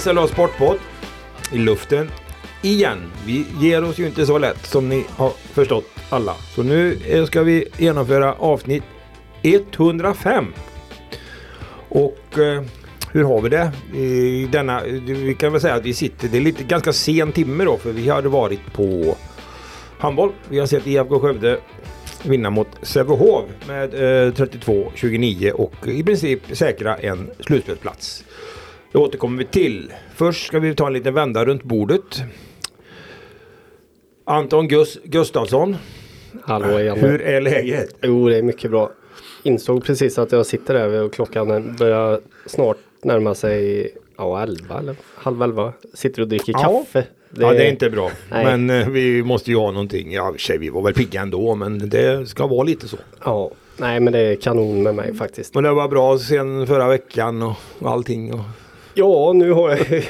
[0.00, 0.78] SLA Sportpodd
[1.52, 2.10] i luften
[2.62, 3.12] igen.
[3.26, 6.34] Vi ger oss ju inte så lätt som ni har förstått alla.
[6.54, 8.82] Så nu ska vi genomföra avsnitt
[9.42, 10.54] 105.
[11.88, 12.62] Och eh,
[13.12, 13.72] hur har vi det?
[13.98, 17.64] I denna, vi kan väl säga att vi sitter, det är lite ganska sen timme
[17.64, 19.16] då för vi hade varit på
[19.98, 20.32] handboll.
[20.48, 21.58] Vi har sett IFK Skövde
[22.22, 28.24] vinna mot Sävehof med eh, 32-29 och i princip säkra en slutspelsplats.
[28.92, 29.92] Det återkommer vi till.
[30.14, 32.22] Först ska vi ta en liten vända runt bordet.
[34.24, 35.76] Anton Gus Gustafsson.
[36.42, 36.98] Hallå igen.
[36.98, 37.96] Hur är läget?
[38.02, 38.90] Jo, det är mycket bra.
[39.42, 44.96] Insåg precis att jag sitter där och klockan börjar snart närma sig ja, elva eller
[45.14, 45.72] halv elva.
[45.94, 46.84] Sitter och dricker Ja.
[46.84, 47.06] kaffe.
[47.38, 48.10] Ja, det är inte bra.
[48.30, 48.44] Nej.
[48.44, 50.12] Men eh, vi måste ju ha någonting.
[50.12, 52.96] Ja, sig, vi var väl pigga ändå, men det ska vara lite så.
[53.24, 55.54] Ja, nej men det är kanon med mig faktiskt.
[55.54, 58.34] Men det var bra sen förra veckan och, och allting.
[58.34, 58.40] Och...
[58.96, 60.04] Ja, nu har jag,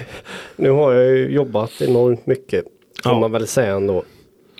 [0.56, 2.64] nu har jag ju jobbat enormt mycket.
[3.02, 3.20] Får Ja.
[3.20, 4.04] man väl säga ändå.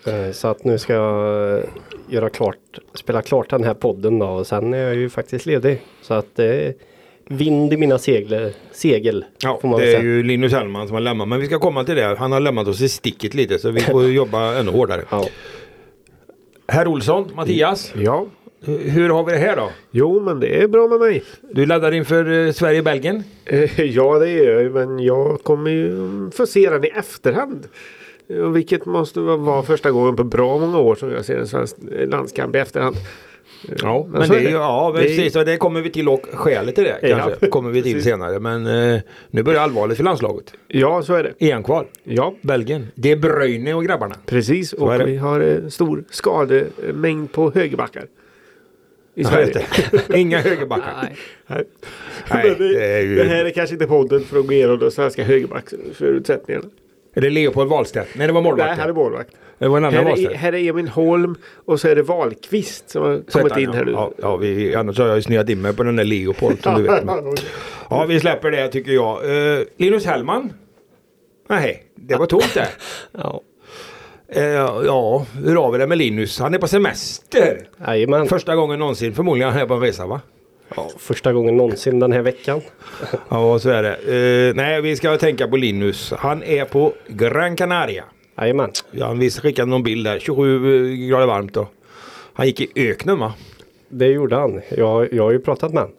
[0.06, 1.62] Eh, Så att nu ska jag
[2.08, 5.80] göra klart, spela klart den här podden då och sen är jag ju faktiskt ledig.
[6.02, 6.74] Så att det är
[7.28, 10.10] vind i mina segel, segel Ja, får man väl det är säga.
[10.10, 11.28] ju Linus Hellman som har lämnat.
[11.28, 12.16] Men vi ska komma till det.
[12.19, 15.02] Han har lämnat oss i sticket lite så vi får jobba ännu hårdare.
[15.10, 15.24] Ja.
[16.69, 17.92] Herr Olsson, Mattias.
[17.97, 18.27] Ja,
[18.65, 19.71] Hur har vi det här då?
[19.91, 21.23] jo men det är bra med mig.
[21.51, 23.23] Du laddar inför eh, Sverige-Belgien.
[23.45, 25.97] Eh, Ja det är jag men jag kommer ju
[26.31, 27.67] få se den i efterhand.
[28.29, 31.77] Eh, Vilket måste vara- första gången på bra många år som jag ser en svensk
[31.99, 32.97] eh, landskamp i efterhand.
[33.83, 34.51] Ja, men så det, är är det.
[34.51, 35.37] ja, Det är- precis.
[35.37, 37.47] Och det kommer vi till och skälet till det Ja, kanske.
[37.47, 38.41] kommer vi till senare.
[38.41, 39.00] Men eh,
[39.31, 40.53] nu börjar allvarligt för landslaget.
[40.69, 41.50] Ja så är det.
[41.50, 41.87] EM-kval.
[42.05, 42.87] Ja Belgien.
[42.95, 44.15] De Bruyne och grabbarna.
[44.27, 45.05] precis Så är det.
[45.05, 48.05] och vi har eh, stor skademängd på högerbackar.
[49.19, 49.66] I Sverige.
[50.15, 50.93] Inga högerbackar.
[51.03, 51.16] Nej.
[52.31, 52.54] Nej.
[52.59, 55.25] Det är ju- det här är kanske inte podden för att gå igenom de svenska
[55.25, 56.65] högerbacksförutsättningarna.
[57.15, 58.09] Är det Leopold Wahlstedt?
[58.16, 58.94] Nej, det var Nej, här är målvakten.
[58.94, 59.31] målvakt.
[59.59, 61.34] Det var en annan Här är, här är Emil Holm
[61.65, 63.93] och så är det Wahlqvist som har kommit in han, här nu.
[63.93, 64.12] ja.
[64.19, 66.88] Ja, vi, annars har jag ju snöat in mig på den där Leopold som du
[66.88, 67.04] vet.
[67.04, 67.34] Men.
[67.91, 69.25] Ja, vi släpper det tycker jag.
[69.59, 70.53] Eh, Linus Hellman?
[71.48, 72.69] Nej, det var tomt där.
[73.12, 73.41] Ja.
[74.28, 76.38] Eh, ja, hur har vi det med Linus?
[76.38, 77.69] Han är på semester.
[77.87, 78.26] Jajamän.
[78.28, 80.20] Första gången någonsin förmodligen han är på en resa va?
[80.76, 82.60] Ja, första gången någonsin den här veckan.
[83.28, 84.48] Ja, så är det.
[84.48, 86.12] Eh, nej, vi ska tänka på Linus.
[86.19, 88.04] Han är på Gran Canaria.
[88.38, 88.70] Jajamän.
[88.91, 90.19] Ja, han visst skickade någon bild där.
[90.19, 91.69] 27 grader varmt då.
[92.32, 93.34] Han gick i öknen va?
[93.88, 94.60] Det gjorde han.
[94.76, 95.97] Jag, jag har ju pratat med honom.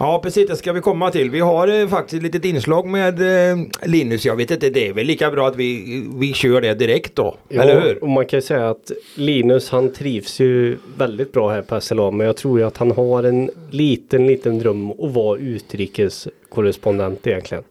[0.00, 1.30] Ja precis, det ska vi komma till.
[1.30, 3.20] Vi har eh, faktiskt ett litet inslag med
[3.50, 4.24] eh, Linus.
[4.24, 7.36] Jag vet inte, det är väl lika bra att vi, vi kör det direkt då.
[7.50, 8.02] Eller hur?
[8.02, 12.10] Och man kan ju säga att Linus han trivs ju väldigt bra här på SLA.
[12.10, 17.64] Men jag tror ju att han har en liten, liten dröm att vara utrikeskorrespondent egentligen.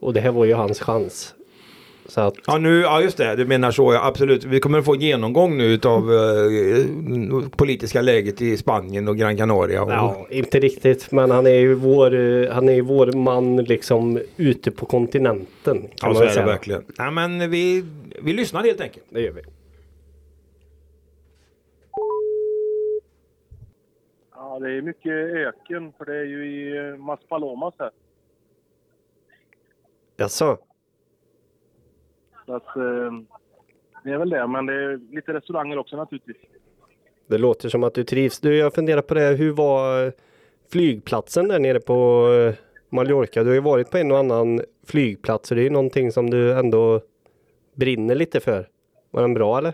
[0.00, 1.34] Och det här var ju hans chans.
[2.08, 4.44] Så att Ja, nu, ja just det, du menar så ja, absolut.
[4.44, 9.36] Vi kommer att få en genomgång nu utav eh, politiska läget i Spanien och Gran
[9.36, 9.82] Canaria.
[9.82, 11.12] Och, Ja, inte riktigt.
[11.12, 15.80] Men han är ju vår, eh, han är ju vår man liksom ute på kontinenten.
[15.80, 16.84] Kan ja man så är det verkligen.
[16.96, 17.84] Ja, men vi,
[18.22, 19.04] vi lyssnar helt enkelt.
[19.10, 19.42] Det gör vi.
[24.34, 27.90] Ja, det är mycket öken för det är ju i eh, Maspalomas här.
[30.16, 30.58] Jaså?
[32.46, 33.12] Så att, eh,
[34.04, 36.36] det är väl det, men det är lite restauranger också naturligtvis.
[37.26, 38.40] Det låter som att du trivs.
[38.40, 39.36] Du, jag funderar på det.
[39.36, 40.12] Hur var eh,
[40.72, 42.54] flygplatsen där nere på eh,
[42.88, 43.42] Mallorca?
[43.42, 46.30] Du har ju varit på en och annan flygplats och det är ju någonting som
[46.30, 47.00] du ändå
[47.74, 48.68] brinner lite för.
[49.10, 49.72] Var den bra eller?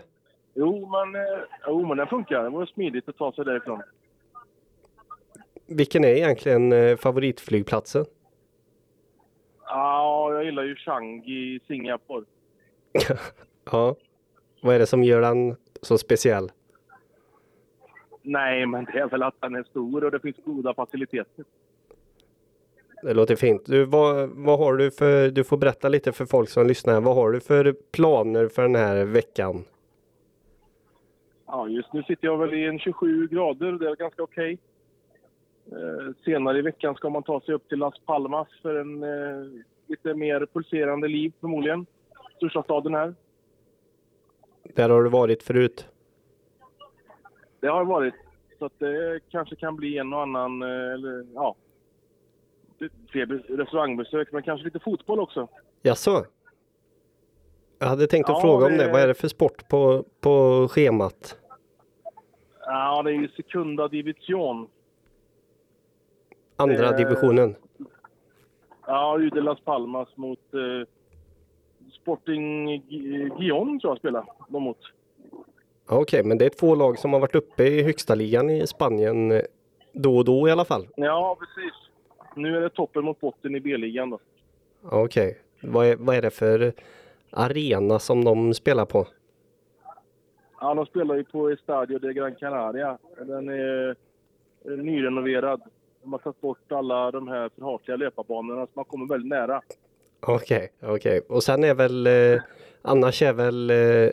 [0.53, 2.43] Jo, men, eh, jo, men den funkar.
[2.43, 3.81] Det var smidigt att ta sig därifrån.
[5.67, 8.05] Vilken är egentligen favoritflygplatsen?
[9.65, 12.25] Ja, jag gillar ju Changi i Singapore.
[13.71, 13.95] Ja.
[14.61, 16.51] Vad är det som gör den så speciell?
[18.21, 21.45] Nej, men det är väl att den är stor och det finns goda faciliteter.
[23.03, 23.61] Det låter fint.
[23.65, 27.01] Du, vad, vad har du för, du får berätta lite för folk som lyssnar.
[27.01, 29.63] Vad har du för planer för den här veckan?
[31.45, 33.71] Ja, just nu sitter jag väl i en 27 grader.
[33.71, 34.57] Det är ganska okej.
[35.71, 39.63] Eh, senare i veckan ska man ta sig upp till Las Palmas för en eh,
[39.87, 41.85] lite mer pulserande liv förmodligen.
[42.35, 43.15] Största staden här.
[44.63, 45.87] Där har du varit förut.
[47.59, 48.13] Det har varit.
[48.59, 51.55] Så att det kanske kan bli en och annan, eh, eller ja,
[53.09, 53.25] fler
[53.57, 55.47] restaurangbesök, men kanske lite fotboll också.
[55.81, 56.25] Jaså?
[57.79, 58.85] Jag hade tänkt att Ja, fråga om det.
[58.85, 61.39] det- Vad är det för sport på, på schemat?
[62.65, 64.67] Ja, det är ju Secunda Division.
[66.55, 67.55] Andra Eh, divisionen?
[68.87, 70.87] Ja, Ude Las Palmas mot eh,
[72.03, 74.77] Sporting Gi- Gion tror jag spelar de mot.
[75.89, 79.31] Okej, men det är två lag som har varit uppe i högsta ligan i Spanien
[79.31, 79.41] eh,
[79.93, 80.87] då och då i alla fall.
[80.95, 81.73] Ja, precis.
[82.35, 84.19] Nu är det toppen mot botten i B-ligan då.
[84.83, 86.73] Okej, vad, är, vad är det för
[87.31, 89.07] arena som de spelar på?
[90.59, 92.97] Ja, de spelar ju på Estadio de Gran Canaria.
[93.17, 93.89] Den är
[94.65, 95.61] eh, nyrenoverad.
[96.03, 99.61] De har tagit bort alla de här förhatliga löparbanorna så man kommer väldigt nära.
[100.27, 101.21] Okej, okej.
[101.29, 102.41] Och sen är väl eh,
[102.81, 104.09] annars är väl eh,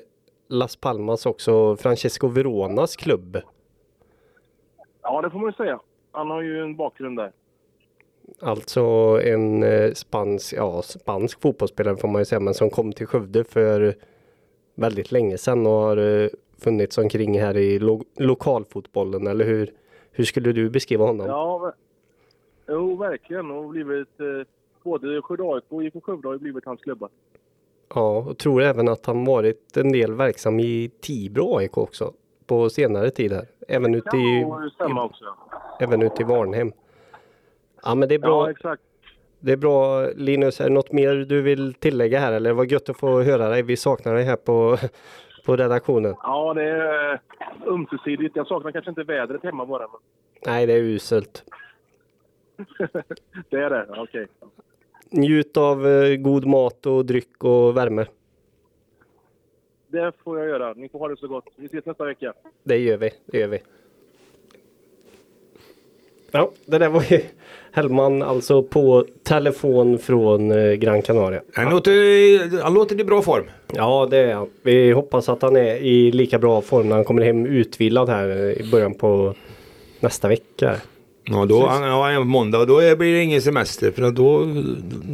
[0.49, 3.39] Las Palmas också Francesco Veronas klubb.
[5.03, 5.81] Ja, det får man ju säga.
[6.13, 7.33] Han har ju en bakgrund där.
[8.41, 8.81] Alltså
[9.25, 13.45] en eh, spansk, ja, spansk fotbollsspelare får man ju säga, men som kom till Skövde
[13.45, 13.95] för
[14.75, 16.29] väldigt länge sedan och har eh,
[16.59, 19.73] funnits omkring här i lo lokalfotbollen, eller hur?
[20.13, 21.27] Hur skulle du beskriva honom?
[21.27, 21.73] Ja,
[22.69, 23.51] jo, verkligen.
[23.51, 24.47] Och blivit, eh,
[24.83, 27.11] både Skövde AIK och IFK Skövde har ju blivit hans klubbar.
[27.95, 32.13] Ja, och tror även att han varit en del verksam i Tibro AIK också
[32.47, 33.47] på senare tid här.
[33.69, 35.25] Även ute i, stämma också.
[35.81, 36.73] även ute i Varnhem.
[37.83, 38.47] Ja, men det är bra.
[38.47, 38.83] Ja, exakt.
[39.41, 42.89] Det är bra Linus, är det något mer du vill tillägga här eller vad gött
[42.89, 43.63] att få höra dig?
[43.63, 44.77] Vi saknar dig här på,
[45.47, 46.15] på redaktionen.
[46.23, 47.19] Ja, det är eh,
[47.67, 48.37] ömsesidigt.
[48.37, 49.89] Jag saknar kanske inte vädret hemma bara.
[49.89, 50.01] Men
[50.47, 51.45] Nej, det är uselt.
[53.51, 53.87] det är det.
[53.97, 54.27] Okej.
[55.11, 58.07] Njut av eh, god mat och dryck och värme.
[59.89, 60.73] Det får jag göra.
[60.75, 61.45] Ni får ha det så gott.
[61.57, 62.33] Vi ses nästa vecka.
[62.63, 63.59] Det gör vi, det gör vi.
[66.31, 67.21] Ja, det där var ju
[67.73, 71.43] Hellman alltså på telefon från eh, Gran Canaria.
[71.55, 73.45] Han låter, han låter i bra form.
[73.73, 74.49] Ja, det är han.
[74.63, 78.29] Vi hoppas att han är i lika bra form när han kommer hem utvilad här
[78.29, 79.35] eh, i början på
[80.01, 80.77] nästa vecka.
[81.31, 83.91] Ja, då, ja, måndag och då blir det ingen semester.
[83.91, 84.47] För då,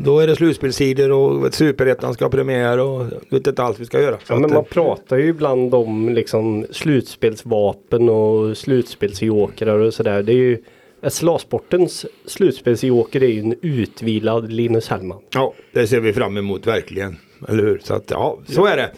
[0.05, 4.01] då är det slutspelssidor och superettan ska ha premiär och vet inte allt vi ska
[4.01, 4.17] göra.
[4.29, 10.23] Ja, men man pratar ju ibland om liksom slutspelsvapen och slutspelsjokrar och sådär.
[10.23, 10.59] Det är ju
[11.03, 15.19] SLA-sportens slutspelsjoker är ju en utvilad Linus Hellman.
[15.35, 17.17] Ja, det ser vi fram emot verkligen.
[17.49, 17.81] Eller hur?
[17.85, 18.91] Så att ja, så är det.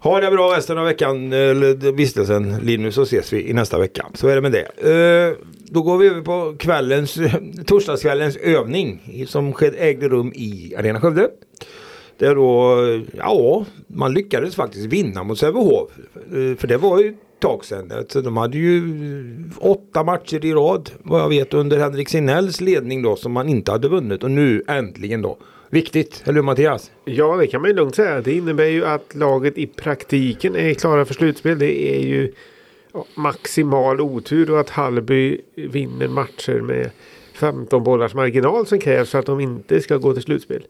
[0.00, 4.06] Ha det bra resten av veckan, eller vistelsen Linus, så ses vi i nästa vecka.
[4.14, 4.66] Så är det med det.
[4.90, 5.34] Eh,
[5.70, 7.18] då går vi över på kvällens,
[7.66, 11.30] torsdagskvällens övning som ägde rum i Arena Skövde.
[12.18, 12.76] Där då,
[13.16, 15.90] ja, man lyckades faktiskt vinna mot Sävehof.
[16.14, 17.92] Eh, för det var ju ett tag sedan.
[17.92, 18.82] Alltså, de hade ju
[19.58, 23.72] åtta matcher i rad, vad jag vet, under Henrik Signells ledning då, som man inte
[23.72, 24.24] hade vunnit.
[24.24, 25.38] Och nu äntligen då.
[25.70, 26.90] Viktigt, eller hur Mattias?
[27.04, 28.20] Ja, det kan man ju lugnt säga.
[28.20, 31.58] Det innebär ju att laget i praktiken är klara för slutspel.
[31.58, 32.32] Det är ju
[33.14, 36.90] maximal otur och att Hallby vinner matcher med
[37.34, 40.66] 15 bollars marginal som krävs för att de inte ska gå till slutspel.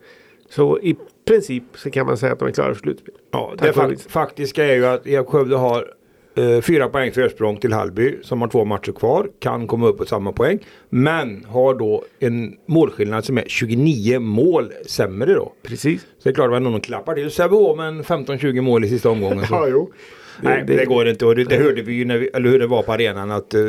[0.51, 0.97] Så i
[1.29, 3.15] princip så kan man säga att de är klara för slutspel.
[3.31, 4.11] Ja, Tack det för fak- vinst.
[4.11, 5.91] faktiska är ju att IFK Skövde har
[6.35, 9.29] eh, fyra poäng försprång till Hallby som har två matcher kvar.
[9.39, 10.59] Kan komma upp på samma poäng.
[10.89, 15.53] Men har då en målskillnad som är 29 mål sämre då.
[15.63, 16.01] Precis.
[16.01, 19.11] Så det är klart att någon klappar till Sävehof med en 15-20 mål i sista
[19.11, 19.47] omgången.
[19.47, 19.67] Så.
[19.71, 19.93] jo.
[20.41, 22.67] Nej, det, går inte och det, det hörde vi ju när vi, eller hur det
[22.67, 23.61] var på arenan att eh,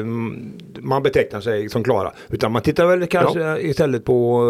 [0.79, 2.11] man betecknar sig som klara.
[2.29, 4.43] Utan man tittar väl kanske istället på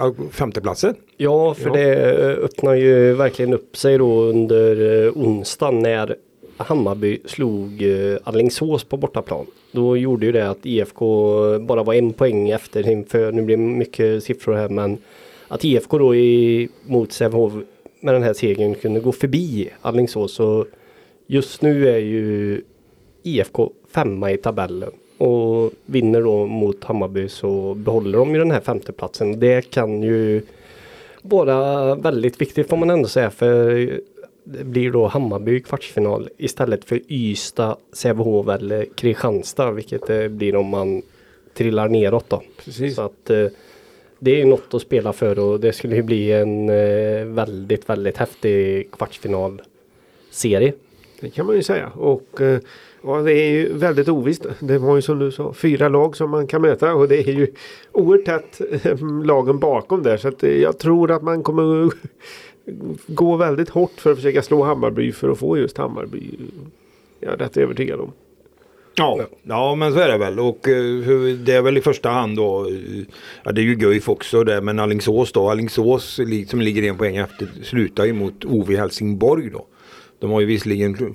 [0.00, 0.94] uh, femteplatsen.
[1.16, 1.72] Ja, för Ja.
[1.72, 6.16] det eh, öppnar ju verkligen upp sig då under eh, onsdagen när
[6.56, 9.46] Hammarby slog eh, Alingsås på bortaplan.
[9.72, 13.62] Då gjorde ju det att IFK bara var en poäng efter inför, nu blir det
[13.62, 14.98] mycket siffror här men
[15.48, 17.52] att IFK då i, mot Sävehof
[18.00, 20.66] med den här segern kunde gå förbi Alingsås och
[21.30, 22.62] just nu är ju
[23.22, 28.60] IFK femma i tabellen och vinner då mot Hammarby så behåller de ju den här
[28.60, 29.40] femteplatsen.
[29.40, 30.42] Det kan ju
[31.22, 34.00] vara väldigt viktigt får man ändå säga för
[34.44, 40.56] det blir då Hammarby i kvartsfinal istället för Ystad, Sävehof eller Kristianstad vilket det blir
[40.56, 41.02] om man
[41.54, 42.42] trillar neråt då.
[42.64, 42.94] Precis.
[42.94, 43.46] Så att eh,
[44.18, 48.16] det är något att spela för och det skulle ju bli en eh, väldigt, väldigt
[48.16, 50.72] häftig kvartsfinalserie.
[51.20, 51.88] Det kan man ju säga.
[51.88, 52.60] Och eh,
[53.02, 54.46] ja, det är ju väldigt ovisst.
[54.60, 57.32] Det var ju som du sa fyra lag som man kan möta och det är
[57.32, 57.46] ju
[57.92, 60.16] oerhört tätt eh, lagen bakom där.
[60.16, 61.92] Så att eh, jag tror att man kommer
[63.06, 66.30] gå väldigt hårt för att försöka slå Hammarby för att få just Hammarby.
[67.20, 68.12] Jag är rätt övertygad om.
[68.94, 70.40] Ja, ja men så är det väl.
[70.40, 70.58] Och
[71.44, 72.70] det är väl i första hand då.
[73.44, 74.60] Ja det är ju Guif också där.
[74.60, 75.50] Men Alingsås då.
[75.50, 79.66] Alingsås som ligger en poäng efter slutar ju mot OV Helsingborg då.
[80.20, 81.14] De har ju visserligen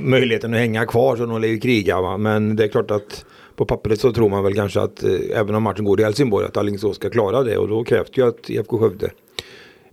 [0.00, 2.16] möjligheten att hänga kvar så de lär ju kriga va.
[2.16, 3.24] Men det är klart att
[3.56, 6.46] på pappret så tror man väl kanske att eh, även om matchen går i Helsingborg
[6.46, 9.10] att Alingsås ska klara det och då krävs det ju att IFK Skövde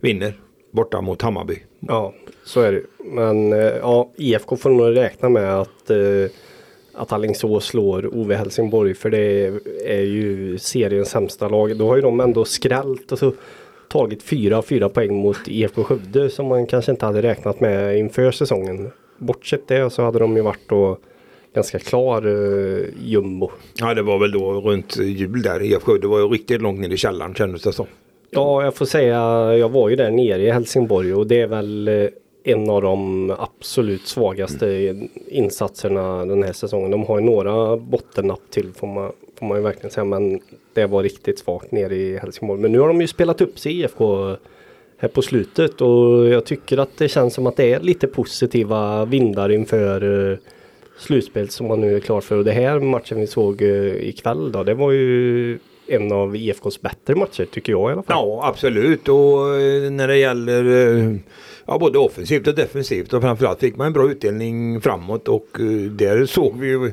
[0.00, 0.40] vinner
[0.70, 1.58] borta mot Hammarby.
[1.80, 2.14] Ja,
[2.44, 6.30] så är det Men eh, ja, IFK får nog räkna med att eh,
[6.98, 9.52] att Alingsås slår Ove Helsingborg för det
[9.84, 11.78] är ju seriens sämsta lag.
[11.78, 13.32] Då har ju de ändå skrällt och så
[13.88, 18.30] tagit fyra, fyra poäng mot IFK Skövde som man kanske inte hade räknat med inför
[18.30, 18.90] säsongen.
[19.18, 20.98] Bortsett det så hade de ju varit då
[21.54, 23.50] ganska klar uh, jumbo.
[23.74, 25.62] Ja det var väl då runt jul där.
[25.62, 27.86] IFK Skövde var ju riktigt långt ner i källaren kändes det som.
[28.30, 29.16] Ja jag får säga
[29.56, 32.08] jag var ju där nere i Helsingborg och det är väl uh,
[32.44, 35.08] en av de absolut svagaste mm.
[35.28, 36.90] insatserna den här säsongen.
[36.90, 40.40] De har ju några bottennapp till får man, får man ju verkligen säga men
[40.72, 42.60] det var riktigt svagt nere i Helsingborg.
[42.60, 44.36] Men nu har de ju spelat upp sig IFK
[44.98, 49.04] här på slutet och jag tycker att det känns som att det är lite positiva
[49.04, 50.38] vindar inför eh,
[50.98, 52.36] slutspelet slutspel som man nu är klar för.
[52.36, 56.80] Och det här matchen vi såg eh, ikväll då, det var ju en av IFKs
[56.80, 58.16] bättre matcher tycker jag i alla fall.
[58.16, 61.18] Ja absolut och eh, när det gäller
[61.66, 65.48] ja, både offensivt och defensivt och framförallt fick man en bra utdelning framåt och
[65.90, 66.92] där såg vi ju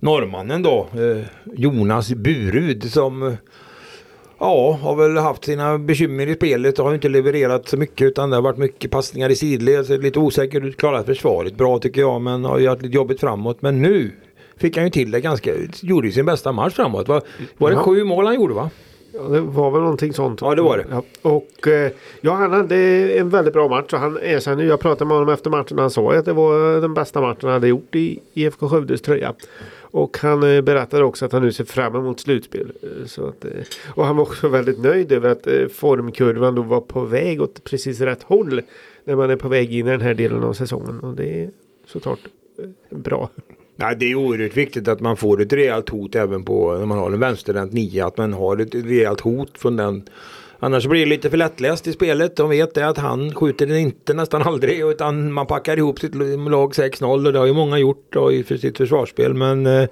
[0.00, 0.86] norrmannen då
[1.44, 3.36] Jonas Burud som
[4.38, 8.30] Ja, har väl haft sina bekymmer i spelet och har inte levererat så mycket utan
[8.30, 9.86] det har varit mycket passningar i sidled.
[9.86, 10.76] Så lite osäker ut.
[10.76, 13.62] Klarat försvaret bra tycker jag men har gjort lite jobbigt framåt.
[13.62, 14.10] Men nu
[14.56, 17.08] fick han ju till det ganska, gjorde ju sin bästa match framåt.
[17.08, 17.22] Var,
[17.56, 17.82] var det ja.
[17.82, 18.70] sju mål han gjorde va?
[19.12, 20.40] Ja, det var väl någonting sånt.
[20.40, 20.86] Ja, det var det.
[20.90, 22.76] Ja, och eh, ja, han hade
[23.18, 23.92] en väldigt bra match.
[23.92, 25.78] Och han erkänner Jag pratade med honom efter matchen.
[25.78, 29.34] Han sa att det var den bästa matchen han hade gjort i IFK Skövdes tröja.
[29.96, 32.72] Och han eh, berättade också att han nu ser fram emot slutspel.
[32.82, 33.50] Eh, så att, eh,
[33.86, 38.00] och han var också väldigt nöjd över att formkurvan då var på väg åt precis
[38.00, 38.60] rätt håll.
[39.04, 41.00] När man är på väg in i den här delen av säsongen.
[41.00, 41.50] Och det är
[41.86, 42.18] såklart
[42.90, 43.30] bra.
[43.76, 46.98] Nej, det är oerhört viktigt att man får ett rejält hot även på när man
[46.98, 48.06] har en vänsterhänt nia.
[48.06, 50.02] Att man har ett rejält hot från den
[50.58, 52.36] Annars blir det lite för lättläst i spelet.
[52.36, 56.14] De vet det att han skjuter den inte nästan aldrig utan man packar ihop sitt
[56.50, 59.34] lag 6-0 och det har ju många gjort då, för sitt försvarsspel.
[59.34, 59.88] Men eh,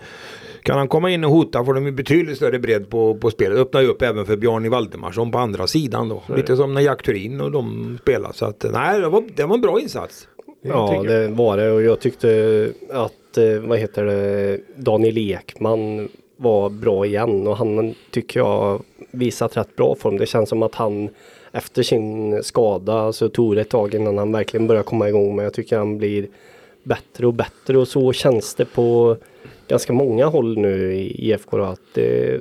[0.63, 3.59] kan han komma in och hota får de ju betydligt större bredd på, på spelet.
[3.59, 6.23] Öppnar ju upp även för Bjarni Valdemarsson på andra sidan då.
[6.37, 8.33] Lite som när Jack Turin och de spelar.
[8.33, 10.29] Så att nej, det var, det var en bra insats.
[10.63, 16.71] Ja, det var det och jag tyckte att, eh, vad heter det, Daniel Ekman var
[16.71, 18.83] bra igen och han tycker jag
[19.15, 20.17] visat rätt bra form.
[20.17, 21.09] Det känns som att han
[21.53, 25.45] efter sin skada så tog det ett tag innan han verkligen började komma igång men
[25.45, 26.27] jag tycker han blir
[26.83, 29.17] bättre och bättre och så känns det på
[29.69, 32.41] ganska många håll nu i IFK då, att det,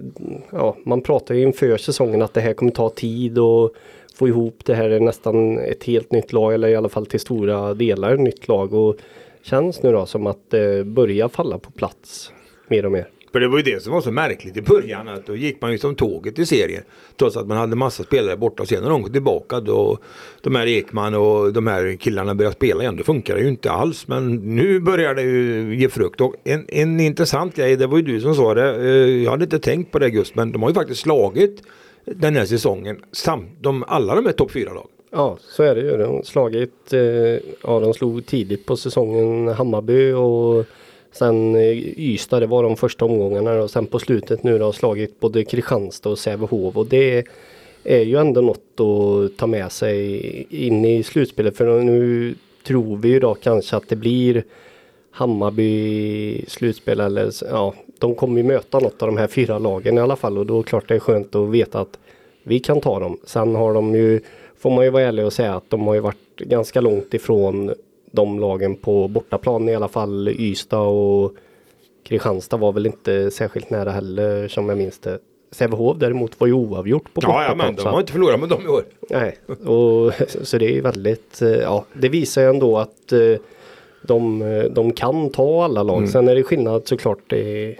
[0.49, 3.73] ja, man pratar ju inför säsongen att det här kommer ta tid och
[4.15, 7.19] få ihop det här är nästan ett helt nytt lag eller i alla fall till
[7.19, 8.95] stora delar ett nytt lag och
[9.41, 12.31] känns nu då som att det börjar falla på plats
[12.67, 13.07] mer och mer.
[13.33, 15.71] För det var ju det som var så märkligt i början att då gick man
[15.71, 16.83] ju som tåget i serien.
[17.19, 19.97] Trots att man hade massa spelare borta och sen när de kom tillbaka då
[20.41, 22.95] de här Ekman och de här killarna började spela igen.
[22.95, 26.21] Det funkade ju inte alls men nu börjar det ju ge frukt.
[26.21, 28.75] Och en, en intressant grej, det var ju du som sa det.
[28.75, 31.63] Eh, jag hade inte tänkt på det just men de har ju faktiskt slagit
[32.05, 34.87] den här säsongen sam, de, alla de här topp 4-lag.
[35.11, 35.97] Ja så är det ju.
[35.97, 36.99] De har slagit, eh,
[37.63, 40.65] ja de slog tidigt på säsongen Hammarby och
[41.13, 45.19] Sen eh, Ystad, det var de första omgångarna och sen på slutet nu då slagit
[45.19, 47.27] både Kristianstad och Sävehof och det
[47.83, 50.17] är ju ändå något att ta med sig
[50.49, 54.43] in i slutspelet för nu tror vi ju då kanske att det blir
[55.11, 60.01] Hammarby slutspel eller ja, de kommer ju möta något av de här fyra lagen i
[60.01, 61.99] alla fall och då är det klart det är skönt att veta att
[62.43, 63.17] vi kan ta dem.
[63.25, 64.21] Sen har de ju,
[64.57, 67.73] får man ju vara ärlig och säga att de har ju varit ganska långt ifrån
[68.13, 70.27] de lagen på bortaplan i alla fall.
[70.27, 71.33] Ystad och
[72.03, 75.19] Kristianstad var väl inte särskilt nära heller som jag minns det.
[75.51, 77.43] Sävehof däremot var ju oavgjort på bortaplan.
[77.43, 78.83] Ja, men de har inte förlorat med dem i år.
[79.09, 80.13] Nej, och,
[80.47, 83.19] så det är väldigt, eh, ja det visar ju ändå att eh,
[84.01, 84.39] de,
[84.71, 85.97] de kan ta alla lag.
[85.97, 86.09] Mm.
[86.09, 87.77] Sen är det skillnad såklart i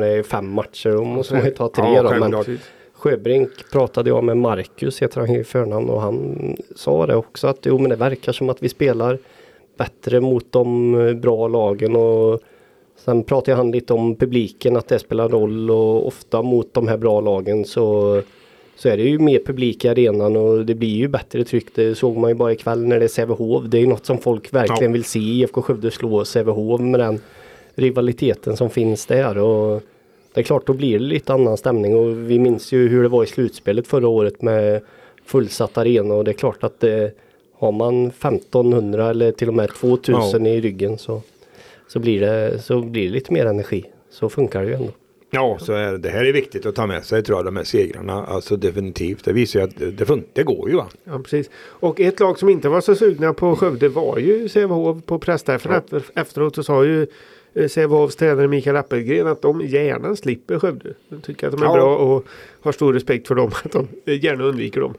[0.00, 0.90] det är fem matcher.
[0.90, 2.10] Då måste man ju ta tre ja, då.
[2.14, 2.58] Men
[3.00, 7.58] Sjöbrink pratade jag med Marcus, heter han i förnamn och han sa det också att
[7.62, 9.18] jo men det verkar som att vi spelar
[9.76, 12.40] bättre mot de eh, bra lagen och
[12.96, 16.96] sen pratade han lite om publiken att det spelar roll och ofta mot de här
[16.96, 18.22] bra lagen så
[18.76, 21.74] så är det ju mer publik i arenan och det blir ju bättre tryck.
[21.74, 23.64] Det såg man ju bara ikväll när det är Sävehof.
[23.64, 25.18] Det är något som folk verkligen vill se.
[25.18, 27.20] IFK Skövde slå Sävehof med den
[27.74, 29.38] rivaliteten som finns där.
[29.38, 29.82] Och
[30.34, 33.08] det är klart, då blir det lite annan stämning och vi minns ju hur det
[33.08, 34.80] var i slutspelet förra året med
[35.24, 37.12] fullsatt arena och det är klart att det,
[37.60, 40.52] har man 1500 eller till och med 2000 ja.
[40.52, 41.22] i ryggen så,
[41.88, 43.84] så, blir det, så blir det lite mer energi.
[44.10, 44.92] Så funkar det ju ändå.
[45.30, 45.98] Ja, så är det.
[45.98, 48.24] det här är viktigt att ta med sig tror jag, de här segrarna.
[48.24, 49.24] Alltså definitivt.
[49.24, 50.88] Det visar ju att det, det, går ju va.
[51.04, 51.50] Ja, precis.
[51.66, 55.72] Och ett lag som inte var så sugna på Skövde var ju Sävehof på pressträffen.
[55.72, 57.08] Efter, efteråt så sa ju eh,
[57.68, 60.94] Sävehofs tränare Mikael Appelgren att de gärna slipper Skövde.
[61.08, 61.72] De tycker att de är Ja.
[61.72, 62.26] bra och
[62.60, 63.50] har stor respekt för dem.
[63.64, 64.94] Att de gärna undviker dem.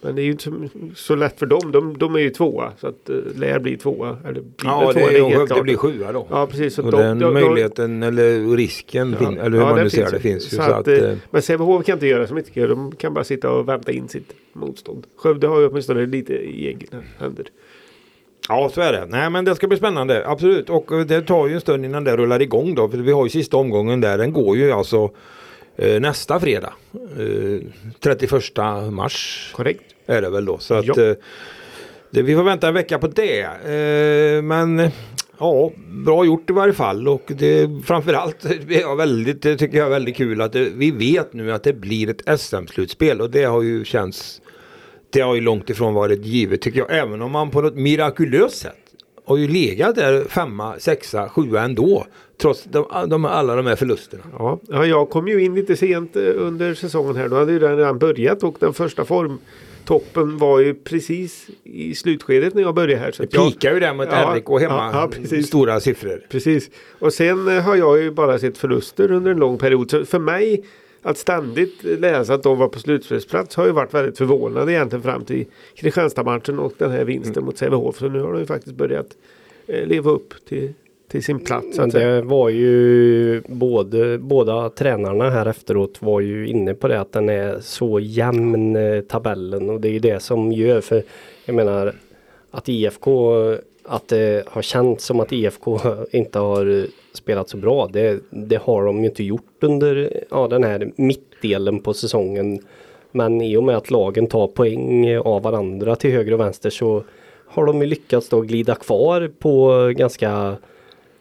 [0.00, 1.72] Men det är ju inte så, så lätt för dem.
[1.72, 2.72] De, de är ju tvåa.
[2.80, 4.16] Så att uh, lär bli tvåa.
[4.24, 5.62] Eller blir Ja, väl det, tvåa, är, det klart.
[5.62, 6.26] blir sjua då.
[6.30, 6.74] Ja, precis.
[6.74, 9.82] Så och de- den de- de- möjligheten eller risken, fin, eller hur ja, man det
[9.82, 10.56] nu ser det, finns ju.
[10.56, 12.68] Så, att, eh, eh, men Sävehof kan inte göra så mycket.
[12.68, 15.06] De kan bara sitta och vänta in sitt motstånd.
[15.16, 17.46] Skövde har ju åtminstone lite i egna händer.
[18.48, 19.06] Ja, så är det.
[19.06, 20.28] Nej, men det ska bli spännande.
[20.28, 20.70] Absolut.
[20.70, 22.88] Och eh, det tar ju en stund innan det rullar igång då.
[22.88, 24.18] För vi har ju sista omgången där.
[24.18, 25.10] Den går ju alltså
[25.76, 26.72] eh, nästa fredag.
[26.92, 27.60] Eh,
[28.00, 28.32] 31
[28.90, 29.82] mars Korrekt.
[30.06, 30.58] är det väl då.
[30.58, 31.12] Så att eh,
[32.10, 33.40] det, vi får vänta en vecka på det.
[33.40, 34.92] Eh, men eh,
[35.38, 37.08] ja, bra gjort i varje fall.
[37.08, 40.90] Och det, framförallt är jag väldigt, det tycker jag är väldigt kul att det, vi
[40.90, 43.20] vet nu att det blir ett SM-slutspel.
[43.20, 44.40] Och det har ju känts
[45.10, 46.98] det har ju långt ifrån varit givet tycker jag.
[46.98, 48.76] Även om man på något mirakulöst sätt
[49.24, 52.06] har ju legat där femma, sexa, sjua ändå.
[52.40, 54.22] Trots de, de, alla de här förlusterna.
[54.38, 57.28] Ja, ja, jag kom ju in lite sent eh, under säsongen här.
[57.28, 62.54] Då hade ju den redan börjat och den första formtoppen var ju precis i slutskedet
[62.54, 63.12] när jag började här.
[63.12, 64.90] Så Det pikar ju där mot Ja, RIK hemma.
[64.92, 65.42] ja, ja.
[65.42, 66.22] Stora siffror.
[66.28, 66.70] Precis.
[66.98, 69.90] Och sen eh, har jag ju bara sett förluster under en lång period.
[69.90, 70.64] Så för mig
[71.06, 75.24] att ständigt läsa att de var på slutspelsplats har ju varit väldigt förvånande egentligen fram
[75.24, 77.44] till Kristianstad-matchen och den här vinsten Mm.
[77.44, 77.98] mot Sävehof.
[77.98, 79.06] Så nu har de ju faktiskt börjat
[79.66, 80.72] eh, leva upp till,
[81.08, 81.76] till sin plats.
[81.76, 87.00] Så Men det var ju både, båda tränarna här efteråt var ju inne på det
[87.00, 91.02] att den är så jämn eh, tabellen och det är ju det som gör för
[91.44, 91.94] jag menar
[92.50, 93.32] att IFK
[93.88, 95.80] att det har känts som att IFK
[96.12, 97.88] inte har spelat så bra.
[97.92, 102.60] Det, det har de ju inte gjort under ja, den här mittdelen på säsongen.
[103.12, 107.04] Men i och med att lagen tar poäng av varandra till höger och vänster så
[107.46, 110.56] har de ju lyckats då glida kvar på ganska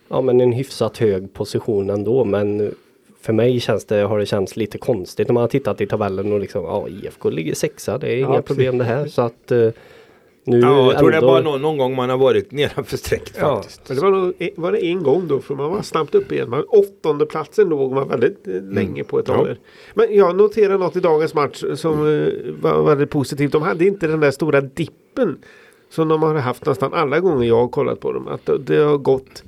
[0.08, 2.24] ja, men en hyfsat hög position ändå.
[2.24, 2.76] Men
[3.22, 6.34] för mig känns det, har det känts lite konstigt när man har tittat i tabellen
[6.34, 7.98] och liksom ja IFK ligger sexa.
[7.98, 8.48] Det är inga precis.
[8.48, 9.08] problem det här.
[9.08, 9.70] Så att eh,
[10.46, 13.38] nu Ja, jag tror det är bara någon, någon gång man har varit nedanför strecket
[13.40, 13.56] Ja.
[13.56, 13.82] faktiskt.
[13.90, 16.50] Men det var, nog, var det en gång då för man var snabbt upp igen.
[16.50, 19.48] Man, åttonde platsen låg man väldigt eh, länge på ett tag.
[19.50, 19.56] Ja.
[19.94, 23.52] Men jag noterar något i dagens match som eh, var väldigt positivt.
[23.52, 25.38] De hade inte den där stora dippen
[25.90, 28.28] som de har haft nästan alla gånger jag har kollat på dem.
[28.28, 29.44] Att det, det har gått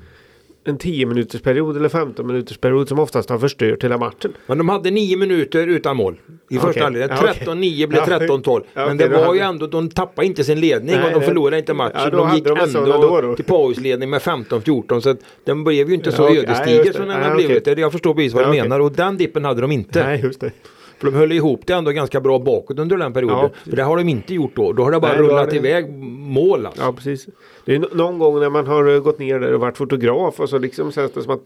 [0.69, 4.33] en 10 minuters period eller 15 minuters period som oftast har förstört hela matchen.
[4.47, 6.15] Men de hade nio minuter utan mål
[6.49, 6.83] i första Okej.
[6.83, 7.11] halvlek.
[7.11, 7.33] Ja, okej.
[7.45, 8.61] 13-9 blev Ja, 13-12.
[8.73, 11.25] ja, Men det var ju ändå, de tappade inte sin ledning Nej, och de det-
[11.25, 11.99] förlorade inte matchen.
[12.03, 13.35] Ja, de gick de ändå då.
[13.35, 15.01] till pausledning med 15-14.
[15.01, 16.29] Så den blev ju inte så Ja.
[16.29, 17.67] Nej, ödesdiger som den Nej, har blivit.
[17.77, 20.03] Jag förstår precis vad Ja, du menar och den dippen hade de inte.
[20.03, 20.51] Nej, just det.
[20.99, 23.37] För de höll ihop det ändå ganska bra bakåt under den perioden.
[23.37, 23.49] Ja.
[23.69, 24.73] För det har de inte gjort då.
[24.73, 26.81] Då har det bara Nej, rullat det- iväg mål alltså.
[26.81, 27.27] Ja, precis.
[27.65, 30.49] Det är någon gång när man har eh, gått ner där och varit fotograf och
[30.49, 31.41] så liksom känns det som att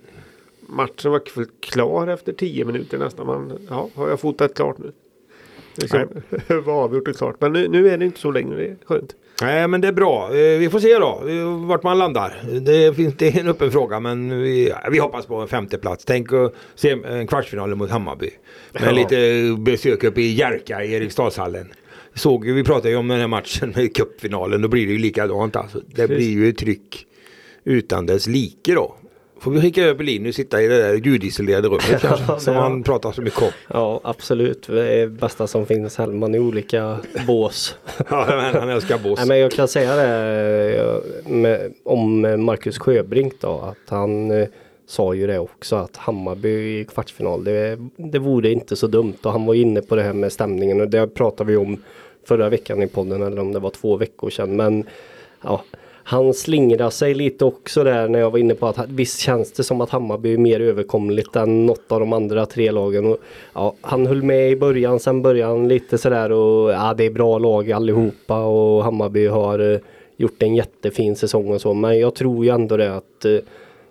[0.67, 1.21] matchen var
[1.59, 3.27] klar efter 10 minuter nästan.
[3.27, 4.91] Man, ja, har jag fotat klart nu?
[5.75, 6.07] Liksom,
[6.65, 7.35] var avgjort och klart.
[7.39, 8.55] Men nu, nu är det inte så längre.
[8.57, 9.15] Det är skönt.
[9.41, 10.29] Nej men det är bra.
[10.35, 12.33] Eh, Vi får se då eh, vart man landar.
[12.61, 16.05] Det, finns, det är en öppen fråga men vi, vi hoppas på en femte plats.
[16.05, 18.29] Tänk att se en kvartsfinal mot Hammarby.
[18.71, 18.91] Med Ja.
[18.91, 21.73] lite besök uppe i Jerka i Eriksdalshallen.
[22.13, 24.61] Såg, vi pratade ju om den här matchen med cupfinalen.
[24.61, 25.81] Då blir det ju likadant alltså.
[25.95, 27.05] Det blir ju tryck
[27.63, 28.95] utan dess like då.
[29.41, 32.39] Får vi skicka över Linus sitta i det där ljudisolerade rummet kanske.
[32.39, 32.59] Som Ja.
[32.61, 33.49] han pratar så mycket om.
[33.67, 34.67] Ja absolut.
[34.67, 37.75] Det är bästa som finns Hellman i olika bås.
[38.09, 39.25] Ja, men han älskar Nej, boss.
[39.27, 44.47] men jag kan säga det eh, med, om Marcus Sjöbrink då att han eh,
[44.87, 49.31] sa ju det också att Hammarby i kvartsfinal det, det vore inte så dumt och
[49.31, 51.77] han var inne på det här med stämningen och det pratade vi om
[52.27, 54.83] förra veckan i podden eller om det var två veckor sedan men
[55.43, 55.63] ja
[56.03, 59.63] han slingrar sig lite också där när jag var inne på att visst känns det
[59.63, 63.05] som att Hammarby är mer överkomligt än något av de andra tre lagen.
[63.05, 63.17] Och,
[63.53, 67.11] ja, han höll med i början, sen började han lite sådär och ja, det är
[67.11, 69.79] bra lag allihopa och Hammarby har eh,
[70.17, 71.73] gjort en jättefin säsong och så.
[71.73, 73.37] Men jag tror ju ändå det att eh,